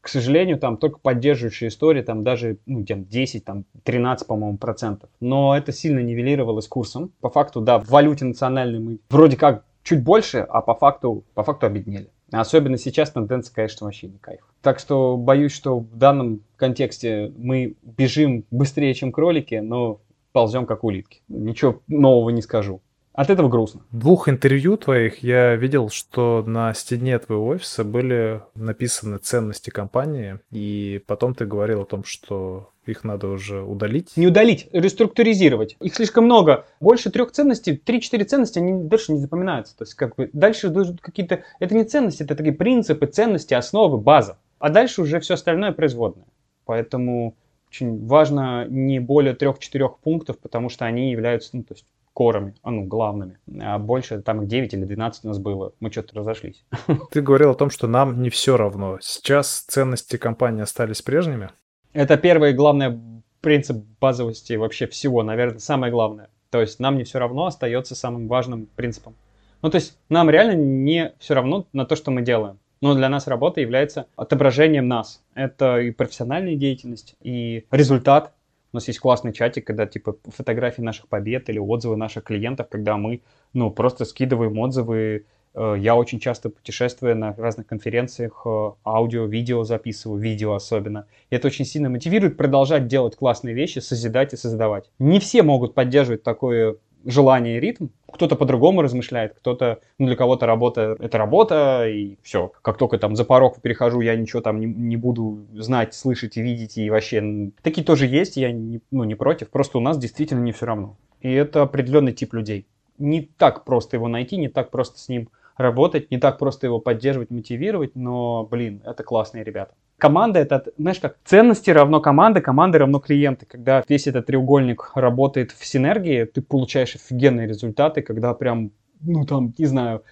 [0.00, 5.08] К сожалению, там только поддерживающие истории, там даже ну, там 10, там 13, по-моему, процентов.
[5.20, 7.12] Но это сильно нивелировалось курсом.
[7.20, 11.42] По факту, да, в валюте национальной мы вроде как чуть больше, а по факту, по
[11.42, 12.10] факту обеднели.
[12.30, 14.40] Особенно сейчас тенденция, конечно, вообще не кайф.
[14.60, 20.00] Так что боюсь, что в данном контексте мы бежим быстрее, чем кролики, но
[20.32, 21.22] ползем как улитки.
[21.28, 22.80] Ничего нового не скажу.
[23.14, 23.82] От этого грустно.
[23.92, 31.00] Двух интервью твоих я видел, что на стене твоего офиса были написаны ценности компании, и
[31.06, 34.16] потом ты говорил о том, что их надо уже удалить.
[34.16, 35.76] Не удалить, реструктуризировать.
[35.80, 36.66] Их слишком много.
[36.80, 39.76] Больше трех ценностей, три-четыре ценности, они дальше не запоминаются.
[39.76, 41.44] То есть как бы дальше идут какие-то...
[41.60, 44.38] Это не ценности, это такие принципы, ценности, основы, база.
[44.58, 46.26] А дальше уже все остальное производное.
[46.64, 47.36] Поэтому
[47.68, 52.70] очень важно не более трех-четырех пунктов, потому что они являются, ну, то есть корами, а,
[52.70, 53.38] ну, главными.
[53.60, 55.72] А больше, там их 9 или 12 у нас было.
[55.80, 56.64] Мы что-то разошлись.
[57.10, 58.98] Ты говорил о том, что нам не все равно.
[59.02, 61.50] Сейчас ценности компании остались прежними?
[61.92, 62.98] Это первый и главный
[63.40, 66.30] принцип базовости вообще всего, наверное, самое главное.
[66.50, 69.16] То есть нам не все равно остается самым важным принципом.
[69.60, 72.58] Ну, то есть нам реально не все равно на то, что мы делаем.
[72.80, 75.22] Но для нас работа является отображением нас.
[75.34, 78.34] Это и профессиональная деятельность, и результат
[78.74, 82.96] у нас есть классный чатик, когда типа фотографии наших побед или отзывы наших клиентов, когда
[82.96, 83.22] мы
[83.52, 85.26] ну, просто скидываем отзывы.
[85.54, 91.06] Э, я очень часто путешествую на разных конференциях, э, аудио, видео записываю, видео особенно.
[91.30, 94.90] И это очень сильно мотивирует продолжать делать классные вещи, созидать и создавать.
[94.98, 97.88] Не все могут поддерживать такое желание и ритм.
[98.10, 102.52] Кто-то по-другому размышляет, кто-то, ну, для кого-то работа— это работа, и все.
[102.62, 106.42] Как только там за порог перехожу, я ничего там не, не буду знать, слышать и
[106.42, 107.50] видеть, и вообще...
[107.62, 110.96] Такие тоже есть, я не, ну, не против, просто у нас действительно не все равно.
[111.20, 112.66] И это определенный тип людей.
[112.98, 116.78] Не так просто его найти, не так просто с ним работать, не так просто его
[116.78, 119.74] поддерживать, мотивировать, но, блин, это классные ребята.
[120.04, 123.46] Команда это, знаешь как, ценности равно команда, команда равно клиенты.
[123.46, 129.54] Когда весь этот треугольник работает в синергии, ты получаешь офигенные результаты, когда прям, ну там,
[129.56, 130.02] не знаю,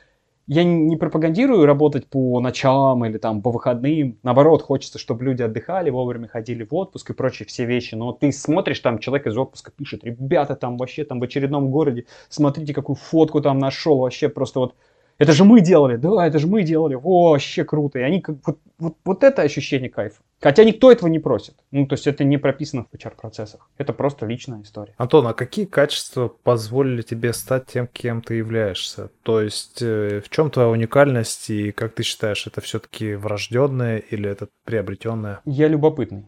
[0.47, 4.19] я не пропагандирую работать по ночам или там по выходным.
[4.23, 7.95] Наоборот, хочется, чтобы люди отдыхали, вовремя ходили в отпуск и прочие все вещи.
[7.95, 12.07] Но ты смотришь, там человек из отпуска пишет, ребята, там вообще там в очередном городе,
[12.31, 14.75] смотрите, какую фотку там нашел, вообще просто вот
[15.19, 17.99] это же мы делали, да, это же мы делали, вообще круто.
[17.99, 20.21] И они как вот, вот, вот это ощущение кайфа.
[20.41, 21.55] Хотя никто этого не просит.
[21.71, 23.69] Ну, то есть это не прописано в HR-процессах.
[23.79, 24.95] Это просто личная история.
[24.97, 29.11] Антон, а какие качества позволили тебе стать тем, кем ты являешься?
[29.23, 34.29] То есть э, в чем твоя уникальность и как ты считаешь, это все-таки врожденное или
[34.29, 35.41] это приобретенное?
[35.45, 36.27] Я любопытный.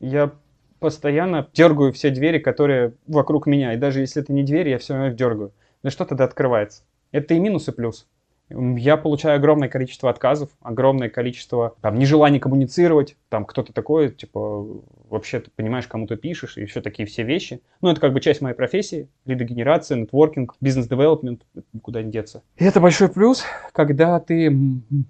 [0.00, 0.32] Я
[0.78, 3.72] постоянно дергаю все двери, которые вокруг меня.
[3.72, 5.54] И даже если это не двери, я все равно их дергаю.
[5.82, 6.82] Но что тогда открывается?
[7.10, 8.06] Это и минус, и плюс.
[8.50, 14.66] Я получаю огромное количество отказов, огромное количество там нежелания коммуницировать, там кто-то такой, типа,
[15.08, 17.62] вообще ты понимаешь, кому ты пишешь, и все такие все вещи.
[17.80, 21.42] Ну, это как бы часть моей профессии, лидогенерация, нетворкинг, бизнес-девелопмент,
[21.72, 22.42] никуда не деться.
[22.56, 24.54] И это большой плюс, когда ты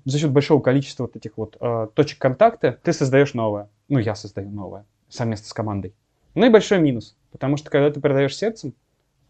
[0.05, 3.69] за счет большого количества вот этих вот э, точек контакта, ты создаешь новое.
[3.89, 5.95] Ну, я создаю новое совместно с командой.
[6.35, 8.75] Ну и большой минус, потому что когда ты продаешь сердцем,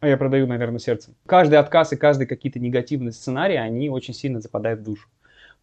[0.01, 1.15] а я продаю, наверное, сердцем.
[1.27, 5.09] Каждый отказ и каждый какие-то негативные сценарии, они очень сильно западают в душу.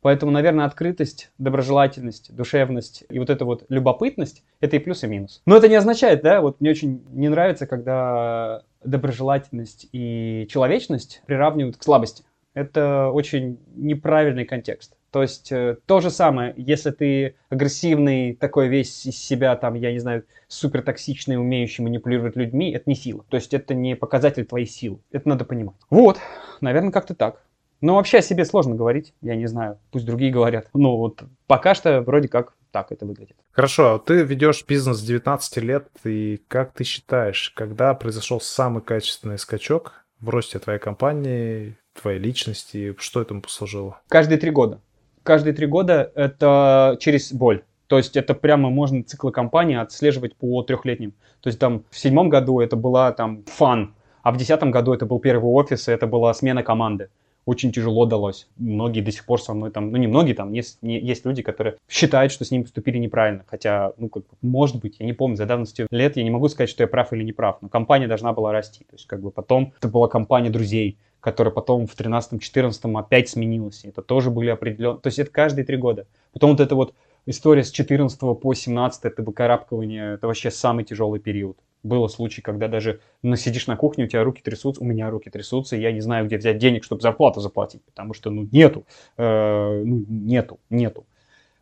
[0.02, 5.42] Поэтому, наверное, открытость, доброжелательность, душевность и вот эта вот любопытность– это и плюс, и минус.
[5.46, 11.78] Но это не означает, да, вот мне очень не нравится, когда доброжелательность и человечность приравнивают
[11.78, 12.24] к слабости.
[12.56, 14.96] Это очень неправильный контекст.
[15.12, 19.92] То есть э, то же самое, если ты агрессивный, такой весь из себя, там, я
[19.92, 23.26] не знаю, супер токсичный, умеющий манипулировать людьми, это не сила.
[23.30, 25.00] То есть это не показатель твоей силы.
[25.12, 25.76] Это надо понимать.
[25.90, 26.18] Вот,
[26.62, 27.44] наверное, как-то так.
[27.82, 30.70] Но вообще о себе сложно говорить, я не знаю, пусть другие говорят.
[30.74, 33.36] Ну вот пока что вроде как так это выглядит.
[33.52, 38.82] Хорошо, а ты ведешь бизнес с 19 лет, и как ты считаешь, когда произошел самый
[38.82, 44.00] качественный скачок в росте твоей компании, твоей личности, что этому послужило?
[44.08, 44.80] Каждые три года
[45.24, 47.64] каждые три года это через боль.
[47.88, 51.14] То есть это прямо можно циклы компании отслеживать по трехлетним.
[51.42, 53.94] То есть там в седьмом году это была там фан,
[54.24, 57.10] а в десятом году это был первый офис, и это была смена команды.
[57.46, 58.48] Очень тяжело далось.
[58.58, 61.42] Многие до сих пор со мной там, ну не многие там, есть, не, есть люди,
[61.42, 63.44] которые считают, что с ними поступили неправильно.
[63.48, 66.70] Хотя, ну как может быть, я не помню, за давностью лет я не могу сказать,
[66.70, 67.58] что я прав или не прав.
[67.62, 68.84] Но компания должна была расти.
[68.86, 73.86] То есть как бы потом это была компания друзей которая потом в 13-14 опять сменилась.
[73.86, 75.00] Это тоже были определенные...
[75.00, 76.08] То есть это каждые три года.
[76.34, 76.94] Потом вот эта вот
[77.26, 81.58] история с 14 по 17, это выкарабкивание, это вообще самый тяжелый период.
[81.84, 85.30] Было случай, когда даже ну, сидишь на кухне, у тебя руки трясутся, у меня руки
[85.30, 88.86] трясутся, и я не знаю, где взять денег, чтобы зарплату заплатить, потому что, ну, нету,
[89.18, 91.06] э, ну, нету, нету.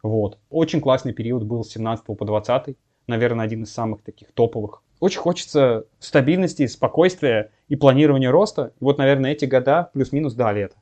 [0.04, 0.38] Вот.
[0.50, 2.76] Очень классный период был с 17 по 20.
[3.08, 4.84] Наверное, один из самых таких топовых.
[5.00, 8.74] Очень хочется стабильности, спокойствия и планирования роста.
[8.80, 10.76] Вот, наверное, эти года плюс-минус дали это.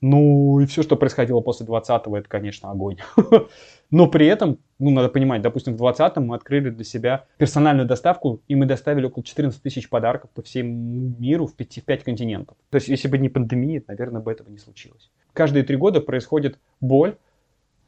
[0.00, 2.98] Ну, и все, что происходило после 20-го, это, конечно, огонь.
[3.90, 8.42] Но при этом, ну, надо понимать, допустим, в 20-м мы открыли для себя персональную доставку,
[8.48, 12.56] и мы доставили около 14 тысяч подарков по всему миру в 5, в 5 континентов.
[12.70, 15.10] То есть, если бы не пандемия, наверное, бы этого не случилось.
[15.32, 17.16] Каждые три года происходит боль,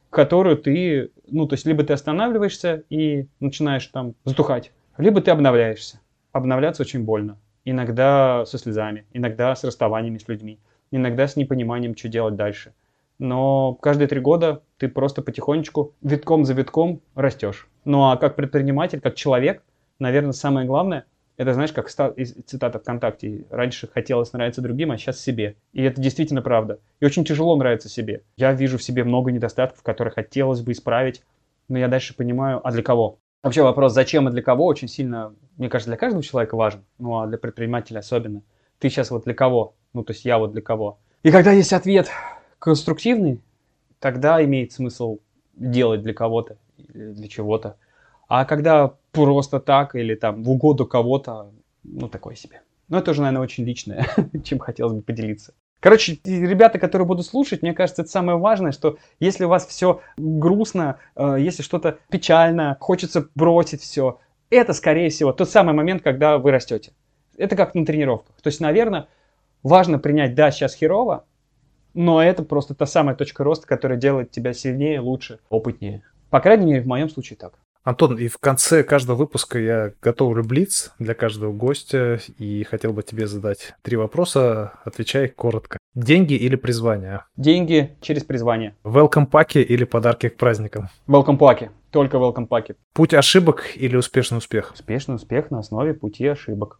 [0.09, 5.99] которую ты, ну, то есть, либо ты останавливаешься и начинаешь там затухать, либо ты обновляешься.
[6.31, 7.37] Обновляться очень больно.
[7.65, 10.59] Иногда со слезами, иногда с расставаниями с людьми
[10.95, 12.73] иногда с непониманием, что делать дальше.
[13.19, 17.69] Но каждые три года ты просто потихонечку, витком за витком растешь.
[17.85, 19.63] Ну а как предприниматель, как человек,
[19.97, 21.05] наверное, самое главное,
[21.37, 23.45] это знаешь, как цитата ВКонтакте.
[23.49, 25.55] Раньше хотелось нравиться другим, а сейчас себе.
[25.71, 26.79] И это действительно правда.
[26.99, 28.23] И очень тяжело нравиться себе.
[28.35, 31.23] Я вижу в себе много недостатков, которые хотелось бы исправить,
[31.69, 33.19] но я дальше понимаю, а для кого?
[33.41, 36.83] Вообще вопрос, зачем и для кого, очень сильно, мне кажется, для каждого человека важен.
[36.99, 38.41] Ну а для предпринимателя особенно.
[38.79, 39.75] Ты сейчас вот для кого?
[39.93, 40.99] Ну, то есть я вот для кого.
[41.23, 42.09] И когда есть ответ
[42.59, 43.39] конструктивный,
[44.03, 45.19] тогда имеет смысл
[45.55, 46.57] делать для кого-то
[46.93, 47.77] для чего-то.
[48.27, 51.51] А когда просто так или там в угоду кого-то,
[51.85, 52.63] ну, такое себе.
[52.89, 54.05] Но это уже, наверное, очень личное,
[54.43, 55.53] чем хотелось бы поделиться.
[55.79, 60.01] Короче, ребята, которые будут слушать, мне кажется, это самое важное, что если у вас все
[60.17, 66.37] грустно, э, если что-то печально, хочется бросить все, это, скорее всего, тот самый момент, когда
[66.37, 66.91] вы растете.
[67.37, 68.35] Это как на тренировках.
[68.41, 69.07] То есть, наверное,
[69.61, 71.23] важно принять, да, сейчас херово,
[71.93, 76.03] но это просто та самая точка роста, которая делает тебя сильнее, лучше, опытнее.
[76.29, 77.53] По крайней мере, в моем случае так.
[77.83, 83.03] Антон, и в конце каждого выпуска я готовлю блиц для каждого гостя и хотел бы
[83.03, 84.73] тебе задать три вопроса.
[84.85, 85.77] Отвечай коротко.
[85.93, 87.25] Деньги или призвание?
[87.35, 88.75] Деньги через призвание.
[88.85, 90.87] Welcome паки или подарки к праздникам?
[91.07, 91.71] Welcome паки.
[91.91, 92.75] Только welcome паки.
[92.93, 94.71] Путь ошибок или успешный успех?
[94.73, 96.79] Успешный успех на основе пути ошибок.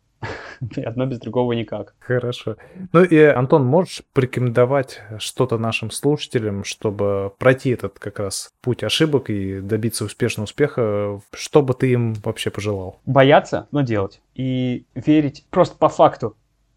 [0.85, 1.95] Одно без другого никак.
[1.99, 2.57] Хорошо.
[2.91, 9.29] Ну и, Антон, можешь порекомендовать что-то нашим слушателям, чтобы пройти этот как раз путь ошибок
[9.29, 11.19] и добиться успешного успеха?
[11.33, 12.99] Что бы ты им вообще пожелал?
[13.05, 14.21] Бояться, но делать.
[14.35, 16.35] И верить просто по факту.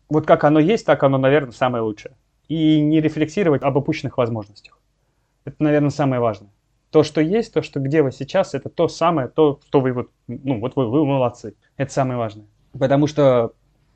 [0.08, 2.14] Вот как оно есть, так оно, наверное, самое лучшее.
[2.48, 4.78] И не рефлексировать об опущенных возможностях.
[5.44, 6.50] Это, наверное, самое важное.
[6.90, 10.10] То, что есть, то, что где вы сейчас, это то самое, то, что вы вот,
[10.28, 11.54] ну, вот вы, вы молодцы.
[11.76, 12.46] Это самое важное.
[12.78, 13.52] Потому что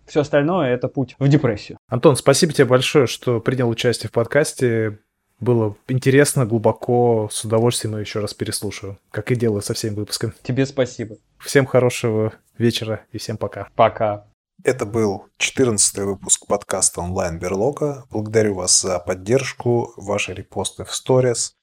[0.06, 1.78] все остальное это путь в депрессию.
[1.88, 4.98] Антон, спасибо тебе большое, что принял участие в подкасте.
[5.38, 10.34] Было интересно, глубоко, с удовольствием еще раз переслушаю, как и делаю со всеми выпусками.
[10.42, 11.16] Тебе спасибо.
[11.38, 13.68] Всем хорошего вечера и всем пока.
[13.74, 14.26] Пока.
[14.64, 18.04] Это был 14 выпуск подкаста онлайн Берлога.
[18.10, 21.54] Благодарю вас за поддержку, ваши репосты в сторис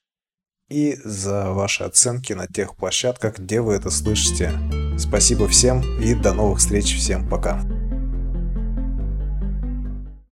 [0.70, 4.51] и за ваши оценки на тех площадках, где вы это слышите.
[4.98, 6.95] Спасибо всем и до новых встреч.
[6.95, 7.62] Всем пока.